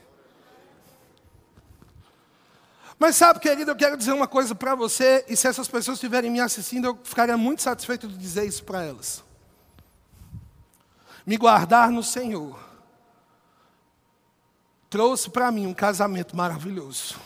Mas 2.99 3.15
sabe, 3.15 3.39
querido, 3.39 3.71
eu 3.71 3.75
quero 3.75 3.97
dizer 3.97 4.11
uma 4.11 4.27
coisa 4.27 4.53
para 4.53 4.75
você, 4.75 5.25
e 5.27 5.35
se 5.35 5.47
essas 5.47 5.67
pessoas 5.67 5.97
estiverem 5.97 6.29
me 6.29 6.39
assistindo, 6.39 6.85
eu 6.85 6.99
ficaria 7.03 7.35
muito 7.35 7.63
satisfeito 7.63 8.07
de 8.07 8.15
dizer 8.15 8.45
isso 8.45 8.63
para 8.63 8.83
elas. 8.83 9.23
Me 11.25 11.37
guardar 11.37 11.89
no 11.89 12.03
Senhor 12.03 12.59
trouxe 14.91 15.27
para 15.27 15.51
mim 15.51 15.65
um 15.65 15.73
casamento 15.73 16.37
maravilhoso. 16.37 17.19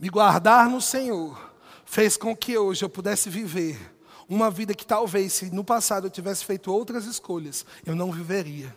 Me 0.00 0.08
guardar 0.08 0.66
no 0.70 0.80
Senhor 0.80 1.52
fez 1.84 2.16
com 2.16 2.34
que 2.34 2.56
hoje 2.56 2.82
eu 2.82 2.88
pudesse 2.88 3.28
viver 3.28 3.93
uma 4.28 4.50
vida 4.50 4.74
que 4.74 4.86
talvez, 4.86 5.32
se 5.32 5.54
no 5.54 5.64
passado 5.64 6.06
eu 6.06 6.10
tivesse 6.10 6.44
feito 6.44 6.72
outras 6.72 7.04
escolhas, 7.04 7.64
eu 7.84 7.94
não 7.94 8.10
viveria. 8.10 8.74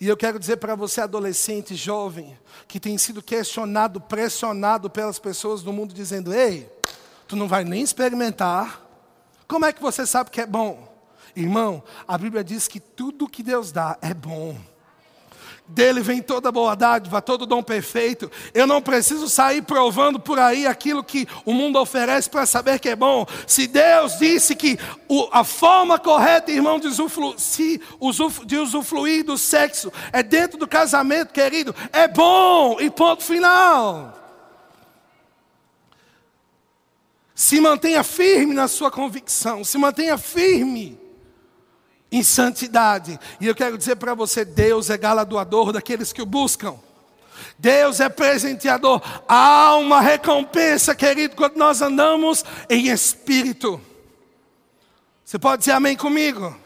E 0.00 0.08
eu 0.08 0.16
quero 0.16 0.38
dizer 0.38 0.56
para 0.56 0.74
você, 0.74 1.00
adolescente, 1.00 1.74
jovem, 1.74 2.36
que 2.66 2.80
tem 2.80 2.98
sido 2.98 3.22
questionado, 3.22 4.00
pressionado 4.00 4.90
pelas 4.90 5.18
pessoas 5.18 5.62
do 5.62 5.72
mundo, 5.72 5.94
dizendo: 5.94 6.34
Ei, 6.34 6.70
tu 7.28 7.36
não 7.36 7.46
vai 7.46 7.64
nem 7.64 7.82
experimentar. 7.82 8.82
Como 9.46 9.64
é 9.64 9.72
que 9.72 9.82
você 9.82 10.06
sabe 10.06 10.30
que 10.30 10.40
é 10.40 10.46
bom? 10.46 10.92
Irmão, 11.36 11.82
a 12.06 12.16
Bíblia 12.16 12.44
diz 12.44 12.68
que 12.68 12.80
tudo 12.80 13.28
que 13.28 13.42
Deus 13.42 13.72
dá 13.72 13.98
é 14.00 14.14
bom. 14.14 14.56
Dele 15.66 16.02
vem 16.02 16.20
toda 16.20 16.52
boa 16.52 16.76
dádiva, 16.76 17.22
todo 17.22 17.46
dom 17.46 17.62
perfeito. 17.62 18.30
Eu 18.52 18.66
não 18.66 18.82
preciso 18.82 19.30
sair 19.30 19.62
provando 19.62 20.20
por 20.20 20.38
aí 20.38 20.66
aquilo 20.66 21.02
que 21.02 21.26
o 21.42 21.54
mundo 21.54 21.80
oferece 21.80 22.28
para 22.28 22.44
saber 22.44 22.78
que 22.78 22.90
é 22.90 22.96
bom. 22.96 23.26
Se 23.46 23.66
Deus 23.66 24.18
disse 24.18 24.54
que 24.54 24.78
a 25.32 25.42
forma 25.42 25.98
correta, 25.98 26.52
irmão, 26.52 26.78
de 26.78 26.86
usufruir, 26.88 27.80
de 28.44 28.58
usufruir 28.58 29.24
do 29.24 29.38
sexo 29.38 29.90
é 30.12 30.22
dentro 30.22 30.58
do 30.58 30.68
casamento, 30.68 31.32
querido, 31.32 31.74
é 31.94 32.06
bom 32.06 32.78
e 32.78 32.90
ponto 32.90 33.22
final. 33.22 34.20
Se 37.34 37.58
mantenha 37.58 38.04
firme 38.04 38.52
na 38.54 38.68
sua 38.68 38.90
convicção, 38.90 39.64
se 39.64 39.78
mantenha 39.78 40.18
firme 40.18 41.03
em 42.14 42.22
santidade. 42.22 43.18
E 43.40 43.46
eu 43.48 43.56
quero 43.56 43.76
dizer 43.76 43.96
para 43.96 44.14
você: 44.14 44.44
Deus 44.44 44.88
é 44.88 44.96
galardoador 44.96 45.72
daqueles 45.72 46.12
que 46.12 46.22
o 46.22 46.26
buscam. 46.26 46.78
Deus 47.58 47.98
é 47.98 48.08
presenteador. 48.08 49.02
Há 49.28 49.74
uma 49.74 50.00
recompensa, 50.00 50.94
querido, 50.94 51.34
quando 51.34 51.56
nós 51.56 51.82
andamos 51.82 52.44
em 52.70 52.86
espírito. 52.86 53.80
Você 55.24 55.40
pode 55.40 55.60
dizer 55.60 55.72
amém 55.72 55.96
comigo? 55.96 56.56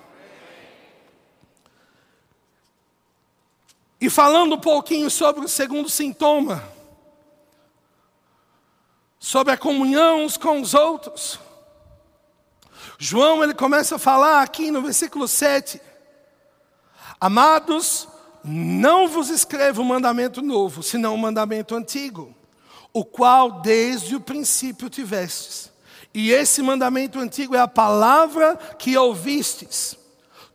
E 3.98 4.10
falando 4.10 4.54
um 4.54 4.60
pouquinho 4.60 5.10
sobre 5.10 5.46
o 5.46 5.48
segundo 5.48 5.88
sintoma, 5.88 6.62
sobre 9.18 9.54
a 9.54 9.56
comunhão 9.56 10.24
uns 10.24 10.36
com 10.36 10.60
os 10.60 10.74
outros. 10.74 11.40
João 12.98 13.44
ele 13.44 13.54
começa 13.54 13.94
a 13.94 13.98
falar 13.98 14.42
aqui 14.42 14.72
no 14.72 14.82
versículo 14.82 15.28
7. 15.28 15.80
Amados, 17.20 18.08
não 18.42 19.06
vos 19.06 19.30
escrevo 19.30 19.82
um 19.82 19.84
mandamento 19.84 20.42
novo, 20.42 20.82
senão 20.82 21.14
um 21.14 21.18
mandamento 21.18 21.76
antigo, 21.76 22.34
o 22.92 23.04
qual 23.04 23.60
desde 23.60 24.16
o 24.16 24.20
princípio 24.20 24.90
tivestes. 24.90 25.70
E 26.12 26.32
esse 26.32 26.60
mandamento 26.60 27.20
antigo 27.20 27.54
é 27.54 27.60
a 27.60 27.68
palavra 27.68 28.56
que 28.56 28.96
ouvistes. 28.96 29.96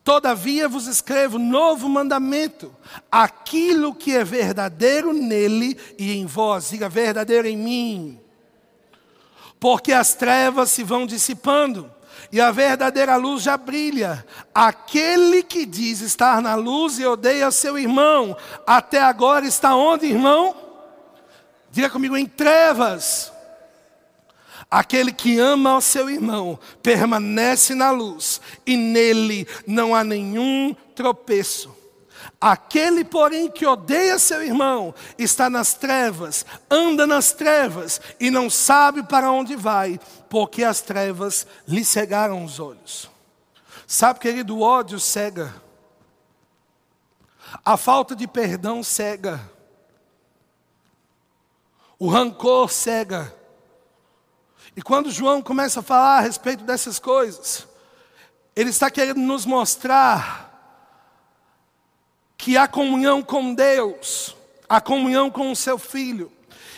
Todavia 0.03 0.67
vos 0.67 0.85
escrevo 0.85 1.39
novo 1.39 1.87
mandamento, 1.87 2.75
aquilo 3.09 3.95
que 3.95 4.13
é 4.13 4.21
verdadeiro 4.21 5.13
nele 5.13 5.79
e 5.97 6.11
em 6.11 6.25
vós, 6.25 6.71
diga 6.71 6.89
verdadeiro 6.89 7.47
em 7.47 7.55
mim. 7.55 8.19
Porque 9.61 9.93
as 9.93 10.13
trevas 10.13 10.71
se 10.71 10.83
vão 10.83 11.05
dissipando 11.05 11.89
e 12.33 12.41
a 12.41 12.49
verdadeira 12.49 13.15
luz 13.15 13.43
já 13.43 13.55
brilha. 13.55 14.25
Aquele 14.55 15.43
que 15.43 15.67
diz 15.67 16.01
estar 16.01 16.41
na 16.41 16.55
luz 16.55 16.97
e 16.97 17.05
odeia 17.05 17.51
seu 17.51 17.77
irmão, 17.77 18.35
até 18.65 18.99
agora 18.99 19.45
está 19.45 19.75
onde, 19.75 20.07
irmão? 20.07 20.55
Diga 21.69 21.91
comigo, 21.91 22.17
em 22.17 22.25
trevas. 22.25 23.31
Aquele 24.69 25.13
que 25.13 25.37
ama 25.37 25.77
o 25.77 25.81
seu 25.81 26.09
irmão 26.09 26.57
permanece 26.81 27.75
na 27.75 27.91
luz, 27.91 28.41
e 28.65 28.75
nele 28.75 29.47
não 29.67 29.93
há 29.93 30.03
nenhum 30.03 30.75
tropeço. 30.95 31.83
Aquele, 32.41 33.03
porém, 33.03 33.49
que 33.49 33.65
odeia 33.65 34.17
seu 34.17 34.41
irmão, 34.41 34.93
está 35.19 35.49
nas 35.51 35.75
trevas, 35.75 36.45
anda 36.69 37.05
nas 37.05 37.31
trevas 37.31 38.01
e 38.19 38.31
não 38.31 38.49
sabe 38.49 39.03
para 39.03 39.31
onde 39.31 39.55
vai, 39.55 39.99
porque 40.33 40.63
as 40.63 40.81
trevas 40.81 41.45
lhe 41.67 41.85
cegaram 41.85 42.43
os 42.43 42.59
olhos. 42.59 43.07
Sabe, 43.85 44.19
querido, 44.19 44.57
o 44.57 44.61
ódio 44.61 44.99
cega. 44.99 45.53
A 47.63 47.77
falta 47.77 48.15
de 48.15 48.27
perdão 48.27 48.81
cega. 48.81 49.39
O 51.99 52.07
rancor 52.07 52.71
cega. 52.71 53.31
E 54.75 54.81
quando 54.81 55.11
João 55.11 55.39
começa 55.39 55.81
a 55.81 55.83
falar 55.83 56.17
a 56.17 56.21
respeito 56.21 56.63
dessas 56.63 56.97
coisas, 56.97 57.67
ele 58.55 58.71
está 58.71 58.89
querendo 58.89 59.19
nos 59.19 59.45
mostrar 59.45 60.49
que 62.35 62.57
a 62.57 62.67
comunhão 62.67 63.21
com 63.21 63.53
Deus, 63.53 64.35
a 64.67 64.81
comunhão 64.81 65.29
com 65.29 65.51
o 65.51 65.55
seu 65.55 65.77
filho, 65.77 66.31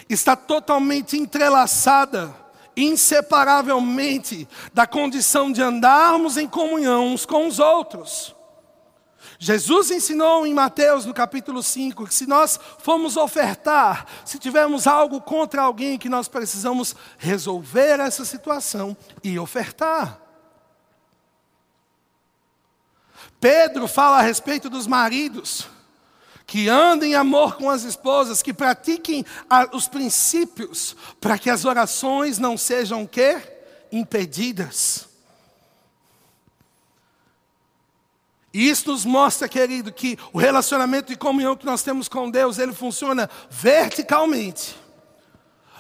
está 0.10 0.36
totalmente 0.36 1.16
entrelaçada, 1.16 2.44
inseparavelmente, 2.76 4.48
da 4.74 4.86
condição 4.86 5.52
de 5.52 5.62
andarmos 5.62 6.38
em 6.38 6.48
comunhão 6.48 7.08
uns 7.08 7.26
com 7.26 7.48
os 7.48 7.60
outros. 7.60 8.36
Jesus 9.38 9.92
ensinou 9.92 10.46
em 10.46 10.54
Mateus, 10.54 11.06
no 11.06 11.14
capítulo 11.14 11.62
5, 11.62 12.08
que 12.08 12.14
se 12.14 12.26
nós 12.26 12.60
formos 12.80 13.18
ofertar, 13.18 14.06
se 14.24 14.40
tivermos 14.40 14.88
algo 14.88 15.20
contra 15.20 15.62
alguém, 15.62 15.98
que 15.98 16.10
nós 16.10 16.28
precisamos 16.28 16.96
resolver 17.18 18.00
essa 18.00 18.24
situação 18.24 18.96
e 19.24 19.38
ofertar. 19.38 20.20
Pedro 23.40 23.88
fala 23.88 24.20
a 24.20 24.22
respeito 24.22 24.70
dos 24.70 24.88
maridos 24.88 25.75
que 26.46 26.70
andem 26.70 27.12
em 27.12 27.16
amor 27.16 27.56
com 27.56 27.70
as 27.70 27.84
esposas, 27.84 28.42
que 28.42 28.54
pratiquem 28.54 29.26
os 29.74 29.88
princípios 29.88 30.96
para 31.20 31.38
que 31.38 31.50
as 31.50 31.66
orações 31.66 32.38
não 32.38 32.58
sejam 32.58 33.06
que 33.06 33.42
impedidas. 33.92 35.08
E 38.54 38.70
isso 38.70 38.90
nos 38.90 39.04
mostra, 39.04 39.50
querido, 39.50 39.92
que 39.92 40.18
o 40.32 40.38
relacionamento 40.38 41.10
de 41.10 41.18
comunhão 41.18 41.58
que 41.58 41.66
nós 41.66 41.84
temos 41.84 42.08
com 42.08 42.30
Deus, 42.30 42.58
ele 42.58 42.74
funciona 42.74 43.30
verticalmente. 43.50 44.78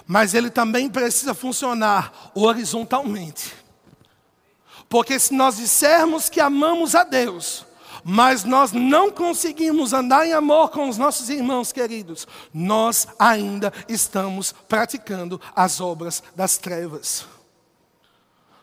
Mas 0.06 0.34
ele 0.34 0.49
também 0.49 0.89
precisa 0.89 1.34
funcionar 1.34 2.32
horizontalmente. 2.36 3.56
Porque 4.90 5.17
se 5.17 5.33
nós 5.33 5.56
dissermos 5.56 6.27
que 6.29 6.42
amamos 6.42 6.96
a 6.96 7.04
Deus, 7.04 7.65
mas 8.08 8.43
nós 8.43 8.71
não 8.71 9.10
conseguimos 9.10 9.91
andar 9.91 10.27
em 10.27 10.33
amor 10.33 10.69
com 10.69 10.87
os 10.87 10.95
nossos 10.95 11.27
irmãos 11.27 11.71
queridos, 11.71 12.27
nós 12.53 13.08
ainda 13.17 13.73
estamos 13.89 14.51
praticando 14.51 15.41
as 15.56 15.81
obras 15.81 16.21
das 16.35 16.60
trevas. 16.60 17.25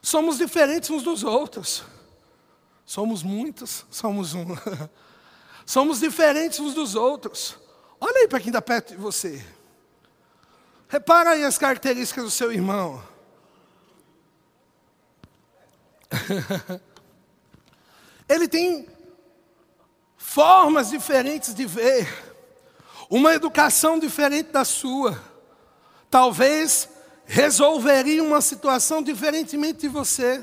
Somos 0.01 0.39
diferentes 0.39 0.91
uns 0.91 1.03
dos 1.03 1.25
outros. 1.25 1.83
Somos 2.87 3.25
muitos, 3.25 3.85
somos 3.91 4.33
um. 4.33 4.47
somos 5.67 5.99
diferentes 5.99 6.61
uns 6.61 6.73
dos 6.73 6.95
outros. 6.95 7.59
Olha 8.01 8.19
aí 8.19 8.29
para 8.29 8.39
quem 8.39 8.51
está 8.51 8.63
perto 8.63 8.91
de 8.91 8.97
você. 8.97 9.45
Repara 10.89 11.31
aí 11.31 11.45
as 11.45 11.59
características 11.59 12.23
do 12.23 12.31
seu 12.31 12.53
irmão. 12.53 13.03
Ele 18.29 18.47
tem 18.47 18.87
formas 20.23 20.91
diferentes 20.91 21.53
de 21.53 21.67
ver, 21.67 22.09
uma 23.11 23.35
educação 23.35 23.99
diferente 23.99 24.51
da 24.51 24.65
sua. 24.65 25.21
Talvez 26.09 26.89
resolveria 27.27 28.23
uma 28.23 28.41
situação 28.41 29.03
diferentemente 29.03 29.81
de 29.81 29.89
você. 29.89 30.43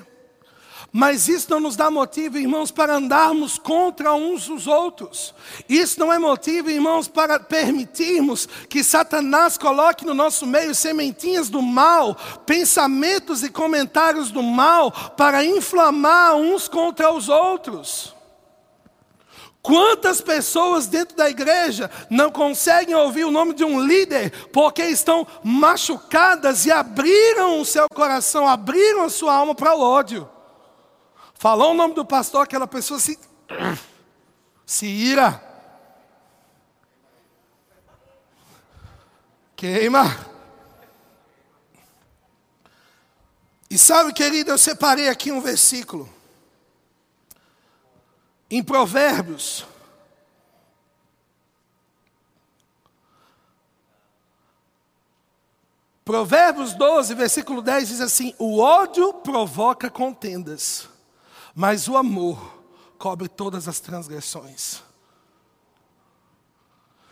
Mas 0.91 1.27
isso 1.27 1.49
não 1.49 1.59
nos 1.59 1.75
dá 1.75 1.89
motivo, 1.89 2.37
irmãos, 2.37 2.71
para 2.71 2.95
andarmos 2.95 3.57
contra 3.57 4.13
uns 4.13 4.49
os 4.49 4.67
outros. 4.67 5.33
Isso 5.67 5.99
não 5.99 6.11
é 6.11 6.19
motivo, 6.19 6.69
irmãos, 6.69 7.07
para 7.07 7.39
permitirmos 7.39 8.47
que 8.67 8.83
Satanás 8.83 9.57
coloque 9.57 10.05
no 10.05 10.13
nosso 10.13 10.45
meio 10.45 10.75
sementinhas 10.75 11.49
do 11.49 11.61
mal, 11.61 12.15
pensamentos 12.45 13.43
e 13.43 13.49
comentários 13.49 14.29
do 14.29 14.43
mal, 14.43 14.91
para 14.91 15.43
inflamar 15.45 16.35
uns 16.35 16.67
contra 16.67 17.11
os 17.11 17.29
outros. 17.29 18.18
Quantas 19.61 20.21
pessoas 20.21 20.87
dentro 20.87 21.17
da 21.17 21.29
igreja 21.29 21.91
não 22.09 22.31
conseguem 22.31 22.95
ouvir 22.95 23.25
o 23.25 23.31
nome 23.31 23.53
de 23.53 23.63
um 23.63 23.79
líder 23.79 24.47
porque 24.47 24.83
estão 24.83 25.27
machucadas 25.43 26.65
e 26.65 26.71
abriram 26.71 27.59
o 27.59 27.65
seu 27.65 27.87
coração, 27.89 28.47
abriram 28.47 29.03
a 29.03 29.09
sua 29.09 29.33
alma 29.33 29.53
para 29.53 29.75
o 29.75 29.81
ódio? 29.81 30.29
Falou 31.33 31.71
o 31.71 31.75
nome 31.75 31.93
do 31.93 32.05
pastor, 32.05 32.43
aquela 32.43 32.67
pessoa 32.67 32.99
se, 32.99 33.19
se 34.65 34.85
ira. 34.85 35.43
Queima. 39.55 40.17
E 43.69 43.77
sabe, 43.77 44.13
querido, 44.13 44.51
eu 44.51 44.57
separei 44.57 45.09
aqui 45.09 45.31
um 45.31 45.41
versículo. 45.41 46.18
Em 48.49 48.63
Provérbios. 48.63 49.65
Provérbios 56.03 56.73
12, 56.73 57.13
versículo 57.13 57.61
10 57.61 57.87
diz 57.87 58.01
assim: 58.01 58.33
O 58.39 58.59
ódio 58.59 59.13
provoca 59.13 59.89
contendas 59.89 60.89
mas 61.59 61.89
o 61.89 61.97
amor 61.97 62.63
cobre 62.97 63.27
todas 63.27 63.67
as 63.67 63.81
transgressões. 63.81 64.81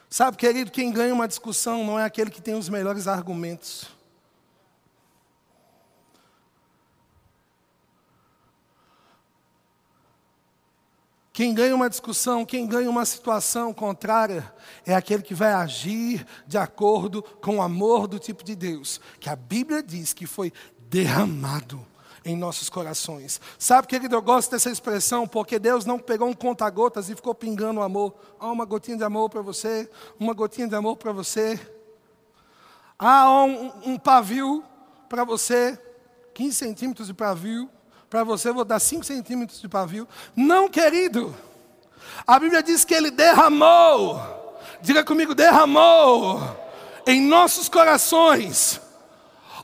Sabe, 0.09 0.38
querido, 0.38 0.71
quem 0.71 0.89
ganha 0.89 1.13
uma 1.13 1.27
discussão 1.27 1.83
não 1.83 1.99
é 1.99 2.05
aquele 2.05 2.31
que 2.31 2.41
tem 2.41 2.55
os 2.55 2.69
melhores 2.69 3.09
argumentos. 3.09 3.88
Quem 11.38 11.53
ganha 11.53 11.75
uma 11.75 11.88
discussão, 11.88 12.43
quem 12.43 12.65
ganha 12.65 12.89
uma 12.89 13.05
situação 13.05 13.71
contrária, 13.71 14.51
é 14.83 14.95
aquele 14.95 15.21
que 15.21 15.35
vai 15.35 15.53
agir 15.53 16.25
de 16.47 16.57
acordo 16.57 17.21
com 17.21 17.57
o 17.57 17.61
amor 17.61 18.07
do 18.07 18.17
tipo 18.17 18.43
de 18.43 18.55
Deus, 18.55 18.99
que 19.19 19.29
a 19.29 19.35
Bíblia 19.35 19.83
diz 19.83 20.13
que 20.13 20.25
foi 20.25 20.51
derramado 20.89 21.85
em 22.25 22.35
nossos 22.35 22.71
corações. 22.71 23.39
Sabe, 23.59 23.88
querido, 23.88 24.15
eu 24.15 24.21
gosto 24.23 24.49
dessa 24.49 24.71
expressão 24.71 25.27
porque 25.27 25.59
Deus 25.59 25.85
não 25.85 25.99
pegou 25.99 26.27
um 26.27 26.33
conta-gotas 26.33 27.07
e 27.07 27.15
ficou 27.15 27.35
pingando 27.35 27.81
o 27.81 27.83
amor. 27.83 28.15
Ah, 28.39 28.49
uma 28.51 28.65
gotinha 28.65 28.97
de 28.97 29.03
amor 29.03 29.29
para 29.29 29.43
você, 29.43 29.88
uma 30.19 30.33
gotinha 30.33 30.67
de 30.67 30.73
amor 30.73 30.97
para 30.97 31.11
você. 31.11 31.59
Ah, 32.97 33.29
um, 33.29 33.91
um 33.91 33.99
pavio 33.99 34.63
para 35.07 35.23
você, 35.23 35.79
15 36.33 36.55
centímetros 36.55 37.05
de 37.05 37.13
pavio. 37.13 37.69
Para 38.10 38.24
você, 38.24 38.51
vou 38.51 38.64
dar 38.64 38.80
5 38.80 39.03
centímetros 39.03 39.60
de 39.60 39.68
pavio. 39.68 40.08
Não, 40.36 40.70
querido. 40.70 41.36
A 42.26 42.39
Bíblia 42.39 42.64
diz 42.64 42.86
que 42.86 42.93
Ele 42.93 43.12
derramou. 43.12 44.22
Diga 44.82 45.03
comigo, 45.03 45.36
derramou 45.36 46.41
em 47.05 47.22
nossos 47.22 47.68
corações 47.68 48.82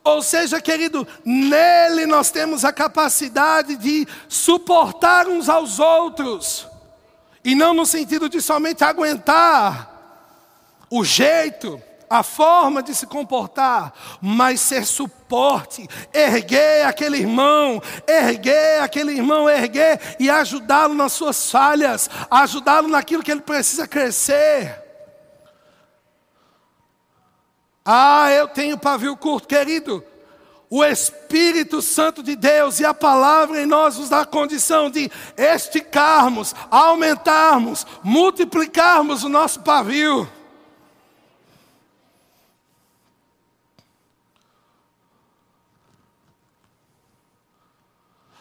ou 0.04 0.22
seja, 0.22 0.60
querido, 0.60 1.08
nele 1.24 2.06
nós 2.06 2.30
temos 2.30 2.66
a 2.66 2.74
capacidade 2.74 3.78
de 3.78 4.06
suportar 4.28 5.28
uns 5.28 5.48
aos 5.48 5.80
outros, 5.80 6.68
e 7.44 7.56
não 7.56 7.74
no 7.74 7.86
sentido 7.86 8.28
de 8.28 8.42
somente 8.42 8.84
aguentar 8.84 9.92
o 10.90 11.06
jeito, 11.06 11.82
a 12.14 12.22
forma 12.22 12.84
de 12.84 12.94
se 12.94 13.08
comportar, 13.08 13.92
mas 14.22 14.62
ser 14.62 14.86
suporte, 14.86 15.88
erguer 16.14 16.86
aquele 16.86 17.18
irmão, 17.18 17.82
erguer 18.08 18.84
aquele 18.84 19.14
irmão, 19.14 19.50
erguer 19.50 20.00
e 20.20 20.30
ajudá-lo 20.30 20.94
nas 20.94 21.14
suas 21.14 21.50
falhas, 21.50 22.08
ajudá-lo 22.30 22.88
naquilo 22.88 23.24
que 23.24 23.32
ele 23.32 23.42
precisa 23.42 23.88
crescer. 23.88 24.80
Ah, 27.84 28.30
eu 28.30 28.48
tenho 28.48 28.78
pavio 28.78 29.18
curto, 29.18 29.48
querido. 29.48 30.04
O 30.70 30.84
Espírito 30.84 31.82
Santo 31.82 32.22
de 32.22 32.36
Deus 32.36 32.80
e 32.80 32.86
a 32.86 32.94
palavra 32.94 33.60
em 33.60 33.66
nós 33.66 33.98
nos 33.98 34.10
dá 34.10 34.22
a 34.22 34.26
condição 34.26 34.88
de 34.88 35.12
esticarmos, 35.36 36.54
aumentarmos, 36.70 37.88
multiplicarmos 38.04 39.24
o 39.24 39.30
nosso 39.30 39.62
pavio. 39.62 40.30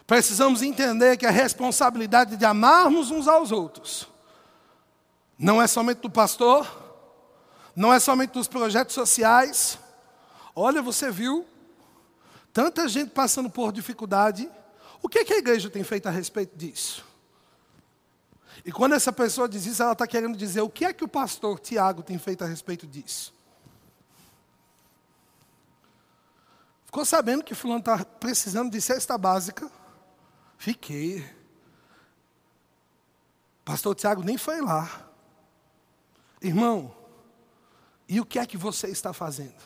Precisamos 0.07 0.63
entender 0.63 1.17
que 1.17 1.27
a 1.27 1.31
responsabilidade 1.31 2.37
de 2.37 2.45
amarmos 2.45 3.11
uns 3.11 3.29
aos 3.29 3.53
outros 3.53 4.09
não 5.39 5.61
é 5.61 5.67
somente 5.67 5.99
do 5.99 6.11
pastor, 6.11 6.67
não 7.75 7.93
é 7.93 7.99
somente 7.99 8.33
dos 8.33 8.47
projetos 8.47 8.95
sociais. 8.95 9.79
Olha, 10.55 10.83
você 10.83 11.11
viu 11.11 11.47
tanta 12.53 12.87
gente 12.87 13.11
passando 13.11 13.49
por 13.51 13.73
dificuldade. 13.73 14.49
O 15.03 15.09
que, 15.09 15.21
é 15.21 15.25
que 15.25 15.33
a 15.33 15.39
igreja 15.39 15.71
tem 15.71 15.83
feito 15.83 16.07
a 16.07 16.11
respeito 16.11 16.57
disso? 16.57 17.05
E 18.65 18.71
quando 18.71 18.95
essa 18.95 19.13
pessoa 19.13 19.49
diz 19.49 19.67
isso, 19.67 19.83
ela 19.83 19.93
está 19.93 20.07
querendo 20.07 20.37
dizer 20.37 20.61
o 20.61 20.71
que 20.71 20.85
é 20.85 20.93
que 20.93 21.03
o 21.03 21.09
pastor 21.09 21.59
Tiago 21.59 22.03
tem 22.03 22.19
feito 22.19 22.45
a 22.45 22.47
respeito 22.47 22.87
disso. 22.87 23.35
Ficou 26.85 27.05
sabendo 27.05 27.43
que 27.43 27.55
fulano 27.55 27.81
está 27.81 28.05
precisando 28.05 28.71
de 28.71 28.81
cesta 28.81 29.17
básica? 29.17 29.69
Fiquei. 30.63 31.29
Pastor 33.65 33.97
Tiago 33.97 34.23
nem 34.23 34.39
foi 34.39 34.61
lá. 34.61 35.11
Irmão, 36.41 36.95
e 38.09 38.21
o 38.21 38.25
que 38.25 38.39
é 38.39 38.47
que 38.47 38.57
você 38.57 38.87
está 38.87 39.13
fazendo? 39.13 39.61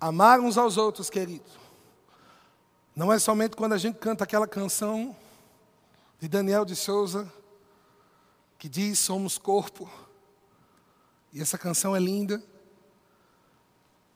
Amar 0.00 0.40
uns 0.40 0.56
aos 0.56 0.78
outros, 0.78 1.10
querido. 1.10 1.44
Não 2.96 3.12
é 3.12 3.18
somente 3.18 3.54
quando 3.54 3.74
a 3.74 3.78
gente 3.78 3.98
canta 3.98 4.24
aquela 4.24 4.48
canção 4.48 5.14
de 6.18 6.26
Daniel 6.26 6.64
de 6.64 6.74
Souza, 6.74 7.30
que 8.58 8.66
diz: 8.66 8.98
Somos 8.98 9.36
corpo. 9.36 9.90
E 11.34 11.42
essa 11.42 11.58
canção 11.58 11.94
é 11.94 12.00
linda. 12.00 12.42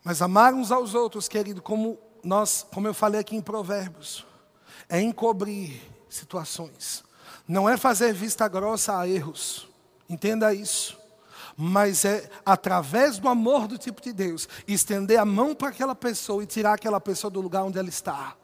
Mas 0.05 0.21
amar 0.21 0.53
uns 0.55 0.73
aos 0.73 0.95
outros, 0.95 1.29
querido, 1.29 1.63
como 1.63 1.99
nós, 2.23 2.67
como 2.73 2.87
eu 2.87 2.95
falei 2.95 3.21
aqui 3.21 3.37
em 3.37 3.41
Provérbios, 3.41 4.27
é 4.89 5.01
encobrir 5.01 5.81
situações 6.09 7.05
não 7.47 7.69
é 7.69 7.77
fazer 7.77 8.13
vista 8.13 8.47
grossa 8.49 8.99
a 8.99 9.09
erros, 9.09 9.69
entenda 10.09 10.55
isso. 10.55 10.99
Mas 11.57 12.05
é 12.05 12.31
através 12.47 13.19
do 13.19 13.29
amor 13.29 13.69
do 13.69 13.77
tipo 13.77 14.01
de 14.01 14.13
Deus, 14.13 14.49
estender 14.67 15.19
a 15.19 15.25
mão 15.25 15.55
para 15.55 15.69
aquela 15.69 15.95
pessoa 15.95 16.43
e 16.43 16.47
tirar 16.47 16.75
aquela 16.75 17.01
pessoa 17.01 17.31
do 17.31 17.41
lugar 17.41 17.65
onde 17.65 17.79
ela 17.79 17.91
está. 17.91 18.35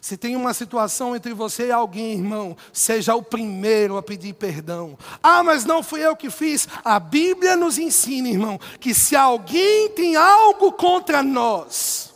Se 0.00 0.16
tem 0.16 0.36
uma 0.36 0.54
situação 0.54 1.14
entre 1.14 1.32
você 1.34 1.68
e 1.68 1.72
alguém, 1.72 2.12
irmão, 2.12 2.56
seja 2.72 3.14
o 3.14 3.22
primeiro 3.22 3.96
a 3.96 4.02
pedir 4.02 4.34
perdão. 4.34 4.98
Ah, 5.22 5.42
mas 5.42 5.64
não 5.64 5.82
fui 5.82 6.00
eu 6.04 6.16
que 6.16 6.30
fiz. 6.30 6.68
A 6.84 6.98
Bíblia 6.98 7.56
nos 7.56 7.78
ensina, 7.78 8.28
irmão, 8.28 8.58
que 8.80 8.94
se 8.94 9.14
alguém 9.14 9.90
tem 9.90 10.16
algo 10.16 10.72
contra 10.72 11.22
nós, 11.22 12.12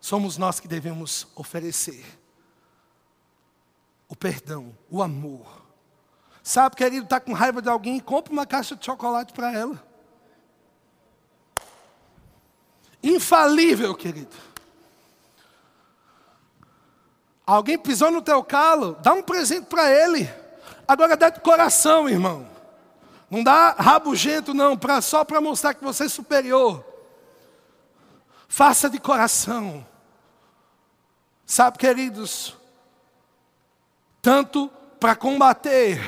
somos 0.00 0.36
nós 0.36 0.60
que 0.60 0.68
devemos 0.68 1.26
oferecer 1.34 2.04
o 4.08 4.16
perdão, 4.16 4.76
o 4.90 5.02
amor. 5.02 5.64
Sabe, 6.42 6.76
querido, 6.76 7.04
está 7.04 7.18
com 7.18 7.32
raiva 7.32 7.60
de 7.60 7.68
alguém, 7.68 7.98
compra 7.98 8.32
uma 8.32 8.46
caixa 8.46 8.76
de 8.76 8.84
chocolate 8.84 9.32
para 9.32 9.52
ela. 9.52 9.82
Infalível, 13.02 13.94
querido. 13.94 14.34
Alguém 17.46 17.78
pisou 17.78 18.10
no 18.10 18.22
teu 18.22 18.42
calo, 18.42 18.96
dá 19.02 19.12
um 19.12 19.22
presente 19.22 19.66
para 19.66 19.90
ele. 19.90 20.28
Agora 20.88 21.16
dá 21.16 21.28
de 21.28 21.40
coração, 21.40 22.08
irmão. 22.08 22.48
Não 23.30 23.42
dá 23.42 23.72
rabugento, 23.72 24.54
não, 24.54 24.76
pra, 24.76 25.00
só 25.00 25.24
para 25.24 25.40
mostrar 25.40 25.74
que 25.74 25.84
você 25.84 26.04
é 26.04 26.08
superior. 26.08 26.84
Faça 28.48 28.88
de 28.88 28.98
coração. 28.98 29.84
Sabe, 31.44 31.76
queridos, 31.78 32.56
tanto 34.22 34.70
para 34.98 35.14
combater 35.14 36.00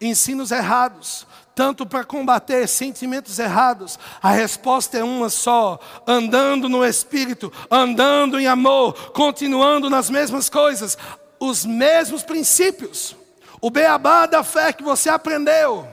ensinos 0.00 0.52
errados, 0.52 1.26
tanto 1.58 1.84
para 1.84 2.04
combater 2.04 2.68
sentimentos 2.68 3.40
errados, 3.40 3.98
a 4.22 4.30
resposta 4.30 4.96
é 4.96 5.02
uma 5.02 5.28
só: 5.28 5.80
andando 6.06 6.68
no 6.68 6.84
Espírito, 6.84 7.52
andando 7.68 8.38
em 8.38 8.46
amor, 8.46 9.10
continuando 9.10 9.90
nas 9.90 10.08
mesmas 10.08 10.48
coisas, 10.48 10.96
os 11.40 11.64
mesmos 11.64 12.22
princípios. 12.22 13.16
O 13.60 13.70
beabá 13.70 14.26
da 14.26 14.44
fé 14.44 14.72
que 14.72 14.84
você 14.84 15.10
aprendeu 15.10 15.88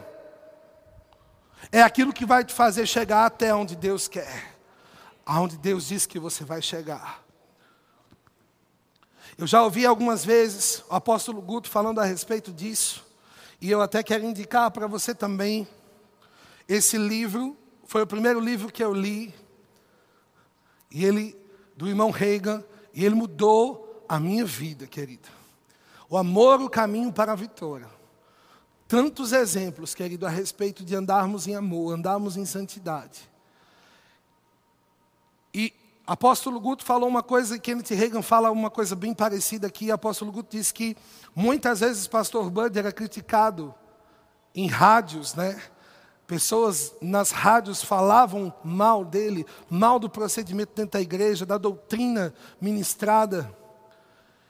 é 1.71 1.81
aquilo 1.81 2.13
que 2.13 2.27
vai 2.27 2.45
te 2.45 2.53
fazer 2.53 2.85
chegar 2.85 3.25
até 3.25 3.51
onde 3.51 3.75
Deus 3.75 4.07
quer, 4.07 4.55
aonde 5.25 5.57
Deus 5.57 5.87
diz 5.87 6.05
que 6.05 6.19
você 6.19 6.43
vai 6.43 6.61
chegar. 6.61 7.23
Eu 9.35 9.47
já 9.47 9.63
ouvi 9.63 9.83
algumas 9.83 10.23
vezes 10.23 10.83
o 10.87 10.93
apóstolo 10.93 11.41
Guto 11.41 11.71
falando 11.71 11.99
a 11.99 12.05
respeito 12.05 12.53
disso, 12.53 13.03
e 13.61 13.71
eu 13.71 13.81
até 13.81 14.03
quero 14.03 14.25
indicar 14.25 14.69
para 14.71 14.87
você 14.87 15.13
também. 15.13 15.67
Esse 16.67 16.97
livro 16.97 17.57
foi 17.85 18.01
o 18.01 18.07
primeiro 18.07 18.39
livro 18.39 18.71
que 18.71 18.83
eu 18.83 18.93
li, 18.93 19.33
e 20.91 21.03
ele, 21.03 21.37
do 21.75 21.87
irmão 21.87 22.09
Reagan, 22.09 22.63
e 22.93 23.03
ele 23.03 23.15
mudou 23.15 24.05
a 24.07 24.19
minha 24.19 24.45
vida, 24.45 24.87
querido. 24.87 25.27
O 26.09 26.17
amor, 26.17 26.61
o 26.61 26.69
caminho 26.69 27.11
para 27.11 27.31
a 27.31 27.35
vitória. 27.35 27.89
Tantos 28.87 29.33
exemplos, 29.33 29.95
querido, 29.95 30.25
a 30.25 30.29
respeito 30.29 30.85
de 30.85 30.95
andarmos 30.95 31.47
em 31.47 31.55
amor, 31.55 31.93
andarmos 31.93 32.37
em 32.37 32.45
santidade. 32.45 33.29
Apóstolo 36.07 36.59
Guto 36.59 36.85
falou 36.85 37.09
uma 37.09 37.23
coisa, 37.23 37.57
Kenneth 37.57 37.89
Reagan 37.89 38.21
fala 38.21 38.51
uma 38.51 38.69
coisa 38.69 38.95
bem 38.95 39.13
parecida 39.13 39.65
aqui. 39.65 39.89
Apóstolo 39.89 40.31
Guto 40.31 40.55
disse 40.55 40.71
que 40.71 40.95
muitas 41.35 41.79
vezes 41.79 42.05
pastor 42.05 42.49
Bud 42.51 42.77
era 42.77 42.91
criticado 42.91 43.73
em 44.53 44.67
rádios, 44.67 45.33
né? 45.33 45.59
Pessoas 46.27 46.93
nas 47.01 47.31
rádios 47.31 47.83
falavam 47.83 48.53
mal 48.63 49.03
dele, 49.03 49.45
mal 49.69 49.97
do 49.97 50.09
procedimento 50.09 50.73
dentro 50.75 50.91
da 50.91 51.01
igreja, 51.01 51.45
da 51.45 51.57
doutrina 51.57 52.33
ministrada. 52.61 53.51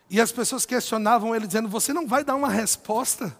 E 0.10 0.20
as 0.20 0.32
pessoas 0.32 0.66
questionavam 0.66 1.34
ele, 1.34 1.47
dizendo: 1.47 1.70
Você 1.70 1.93
não 1.93 2.06
vai 2.06 2.24
dar 2.24 2.36
uma 2.36 2.49
resposta? 2.49 3.36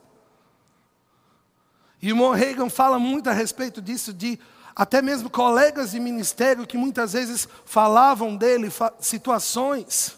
E 2.02 2.14
o 2.14 2.32
Reagan 2.32 2.70
fala 2.70 3.00
muito 3.00 3.30
a 3.30 3.34
respeito 3.34 3.82
disso, 3.82 4.14
de 4.14 4.40
até 4.76 5.02
mesmo 5.02 5.30
colegas 5.30 5.92
de 5.92 6.00
ministério 6.00 6.68
que 6.68 6.78
muitas 6.78 7.14
vezes 7.14 7.48
falavam 7.64 8.36
dele, 8.36 8.70
situações. 9.00 10.18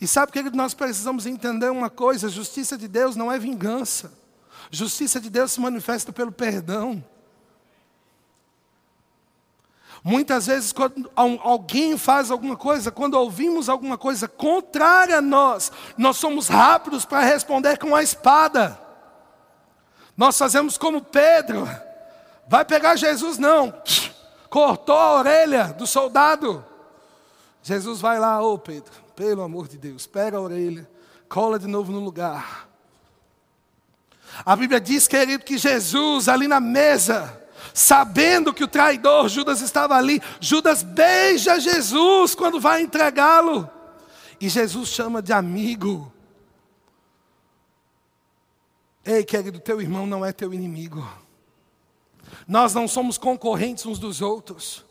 E 0.00 0.06
sabe 0.06 0.32
que 0.32 0.42
nós 0.50 0.74
precisamos 0.74 1.24
entender 1.24 1.70
uma 1.70 1.88
coisa: 1.88 2.28
justiça 2.28 2.76
de 2.76 2.86
Deus 2.86 3.16
não 3.16 3.32
é 3.32 3.38
vingança. 3.38 4.12
Justiça 4.70 5.20
de 5.20 5.30
Deus 5.30 5.52
se 5.52 5.60
manifesta 5.60 6.12
pelo 6.12 6.30
perdão. 6.30 7.02
Muitas 10.02 10.46
vezes, 10.46 10.70
quando 10.70 11.10
alguém 11.16 11.96
faz 11.96 12.30
alguma 12.30 12.56
coisa, 12.56 12.90
quando 12.90 13.14
ouvimos 13.14 13.70
alguma 13.70 13.96
coisa 13.96 14.28
contrária 14.28 15.16
a 15.16 15.22
nós, 15.22 15.72
nós 15.96 16.18
somos 16.18 16.48
rápidos 16.48 17.06
para 17.06 17.20
responder 17.20 17.78
com 17.78 17.96
a 17.96 18.02
espada. 18.02 18.78
Nós 20.14 20.36
fazemos 20.36 20.76
como 20.76 21.00
Pedro. 21.00 21.66
Vai 22.48 22.64
pegar 22.64 22.96
Jesus, 22.96 23.38
não. 23.38 23.72
Cortou 24.50 24.96
a 24.96 25.14
orelha 25.18 25.72
do 25.72 25.86
soldado. 25.86 26.64
Jesus 27.62 28.00
vai 28.00 28.18
lá, 28.18 28.42
ô 28.42 28.54
oh 28.54 28.58
Pedro, 28.58 28.92
pelo 29.16 29.42
amor 29.42 29.68
de 29.68 29.78
Deus, 29.78 30.06
pega 30.06 30.36
a 30.36 30.40
orelha, 30.40 30.88
cola 31.28 31.58
de 31.58 31.66
novo 31.66 31.90
no 31.90 32.00
lugar. 32.00 32.68
A 34.44 34.54
Bíblia 34.54 34.80
diz, 34.80 35.08
querido, 35.08 35.44
que 35.44 35.56
Jesus 35.56 36.28
ali 36.28 36.46
na 36.46 36.60
mesa, 36.60 37.42
sabendo 37.72 38.52
que 38.52 38.64
o 38.64 38.68
traidor 38.68 39.28
Judas 39.28 39.60
estava 39.60 39.96
ali, 39.96 40.20
Judas 40.40 40.82
beija 40.82 41.58
Jesus 41.58 42.34
quando 42.34 42.60
vai 42.60 42.82
entregá-lo. 42.82 43.68
E 44.40 44.48
Jesus 44.48 44.88
chama 44.88 45.22
de 45.22 45.32
amigo. 45.32 46.12
Ei, 49.04 49.24
querido, 49.24 49.60
teu 49.60 49.80
irmão 49.80 50.06
não 50.06 50.24
é 50.24 50.32
teu 50.32 50.52
inimigo. 50.52 51.06
Nós 52.46 52.74
não 52.74 52.86
somos 52.86 53.16
concorrentes 53.16 53.86
uns 53.86 53.98
dos 53.98 54.20
outros. 54.20 54.83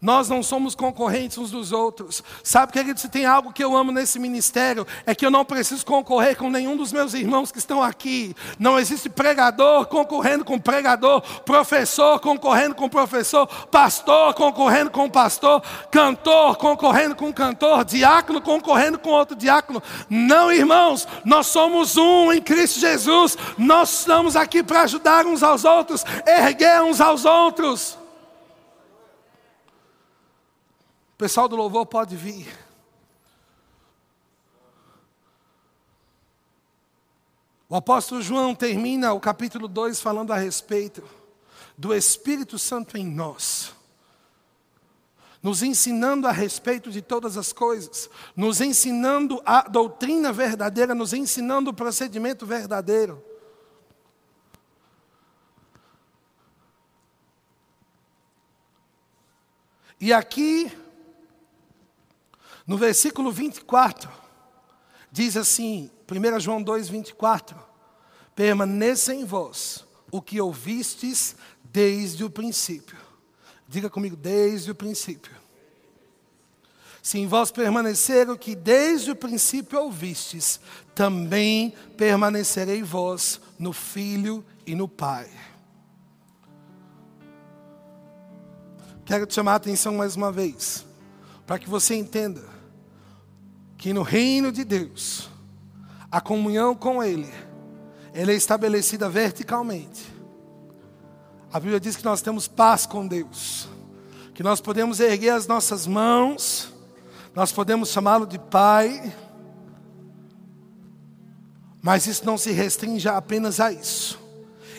Nós 0.00 0.28
não 0.28 0.44
somos 0.44 0.76
concorrentes 0.76 1.38
uns 1.38 1.50
dos 1.50 1.72
outros. 1.72 2.22
Sabe, 2.44 2.72
querido, 2.72 3.00
se 3.00 3.08
tem 3.08 3.26
algo 3.26 3.52
que 3.52 3.62
eu 3.62 3.76
amo 3.76 3.90
nesse 3.90 4.18
ministério, 4.18 4.86
é 5.04 5.12
que 5.12 5.26
eu 5.26 5.30
não 5.30 5.44
preciso 5.44 5.84
concorrer 5.84 6.36
com 6.36 6.48
nenhum 6.48 6.76
dos 6.76 6.92
meus 6.92 7.14
irmãos 7.14 7.50
que 7.50 7.58
estão 7.58 7.82
aqui. 7.82 8.34
Não 8.60 8.78
existe 8.78 9.08
pregador 9.08 9.86
concorrendo 9.86 10.44
com 10.44 10.56
pregador, 10.56 11.20
professor 11.42 12.20
concorrendo 12.20 12.76
com 12.76 12.88
professor, 12.88 13.46
pastor 13.66 14.34
concorrendo 14.34 14.90
com 14.90 15.10
pastor, 15.10 15.62
cantor 15.90 16.56
concorrendo 16.56 17.16
com 17.16 17.32
cantor, 17.32 17.84
diácono 17.84 18.40
concorrendo 18.40 19.00
com 19.00 19.10
outro 19.10 19.34
diácono. 19.34 19.82
Não, 20.08 20.52
irmãos, 20.52 21.08
nós 21.24 21.48
somos 21.48 21.96
um 21.96 22.32
em 22.32 22.40
Cristo 22.40 22.78
Jesus. 22.78 23.36
Nós 23.58 24.00
estamos 24.00 24.36
aqui 24.36 24.62
para 24.62 24.82
ajudar 24.82 25.26
uns 25.26 25.42
aos 25.42 25.64
outros, 25.64 26.04
erguer 26.24 26.82
uns 26.82 27.00
aos 27.00 27.24
outros. 27.24 27.97
O 31.18 31.26
pessoal 31.26 31.48
do 31.48 31.56
louvor 31.56 31.84
pode 31.84 32.14
vir. 32.14 32.46
O 37.68 37.74
apóstolo 37.74 38.22
João 38.22 38.54
termina 38.54 39.12
o 39.12 39.18
capítulo 39.18 39.66
2 39.66 40.00
falando 40.00 40.32
a 40.32 40.36
respeito 40.36 41.02
do 41.76 41.92
Espírito 41.92 42.56
Santo 42.56 42.96
em 42.96 43.04
nós, 43.04 43.74
nos 45.42 45.60
ensinando 45.60 46.28
a 46.28 46.30
respeito 46.30 46.88
de 46.88 47.02
todas 47.02 47.36
as 47.36 47.52
coisas, 47.52 48.08
nos 48.36 48.60
ensinando 48.60 49.42
a 49.44 49.62
doutrina 49.62 50.32
verdadeira, 50.32 50.94
nos 50.94 51.12
ensinando 51.12 51.70
o 51.70 51.74
procedimento 51.74 52.46
verdadeiro. 52.46 53.20
E 60.00 60.12
aqui 60.12 60.70
no 62.68 62.76
versículo 62.76 63.32
24, 63.32 64.10
diz 65.10 65.38
assim, 65.38 65.90
1 66.06 66.38
João 66.38 66.62
2, 66.62 66.90
24: 66.90 67.58
Permaneça 68.36 69.14
em 69.14 69.24
vós 69.24 69.86
o 70.12 70.20
que 70.20 70.38
ouvistes 70.38 71.34
desde 71.64 72.24
o 72.24 72.30
princípio. 72.30 72.98
Diga 73.66 73.88
comigo, 73.88 74.14
desde 74.14 74.70
o 74.70 74.74
princípio. 74.74 75.32
Se 77.02 77.18
em 77.18 77.26
vós 77.26 77.50
permanecer 77.50 78.28
o 78.28 78.36
que 78.36 78.54
desde 78.54 79.12
o 79.12 79.16
princípio 79.16 79.80
ouvistes, 79.80 80.60
também 80.94 81.72
permanecerei 81.96 82.82
vós 82.82 83.40
no 83.58 83.72
Filho 83.72 84.44
e 84.66 84.74
no 84.74 84.86
Pai. 84.86 85.30
Quero 89.06 89.24
te 89.24 89.32
chamar 89.32 89.52
a 89.52 89.56
atenção 89.56 89.94
mais 89.94 90.16
uma 90.16 90.30
vez, 90.30 90.84
para 91.46 91.58
que 91.58 91.66
você 91.66 91.94
entenda 91.94 92.57
que 93.78 93.92
no 93.92 94.02
reino 94.02 94.50
de 94.50 94.64
Deus, 94.64 95.30
a 96.10 96.20
comunhão 96.20 96.74
com 96.74 97.02
Ele, 97.02 97.32
ela 98.12 98.32
é 98.32 98.34
estabelecida 98.34 99.08
verticalmente. 99.08 100.04
A 101.52 101.60
Bíblia 101.60 101.78
diz 101.78 101.96
que 101.96 102.04
nós 102.04 102.20
temos 102.20 102.48
paz 102.48 102.84
com 102.84 103.06
Deus, 103.06 103.68
que 104.34 104.42
nós 104.42 104.60
podemos 104.60 104.98
erguer 104.98 105.30
as 105.30 105.46
nossas 105.46 105.86
mãos, 105.86 106.74
nós 107.34 107.52
podemos 107.52 107.90
chamá-lo 107.90 108.26
de 108.26 108.38
Pai, 108.38 109.14
mas 111.80 112.08
isso 112.08 112.26
não 112.26 112.36
se 112.36 112.50
restringe 112.50 113.08
apenas 113.08 113.60
a 113.60 113.72
isso. 113.72 114.18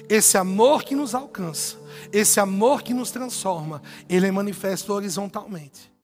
Esse 0.10 0.38
amor 0.38 0.84
que 0.84 0.94
nos 0.94 1.16
alcança, 1.16 1.78
esse 2.12 2.40
amor 2.40 2.82
que 2.82 2.94
nos 2.94 3.12
transforma, 3.12 3.82
ele 4.10 4.28
é 4.28 4.32
manifesto 4.32 4.92
horizontalmente. 4.92 5.89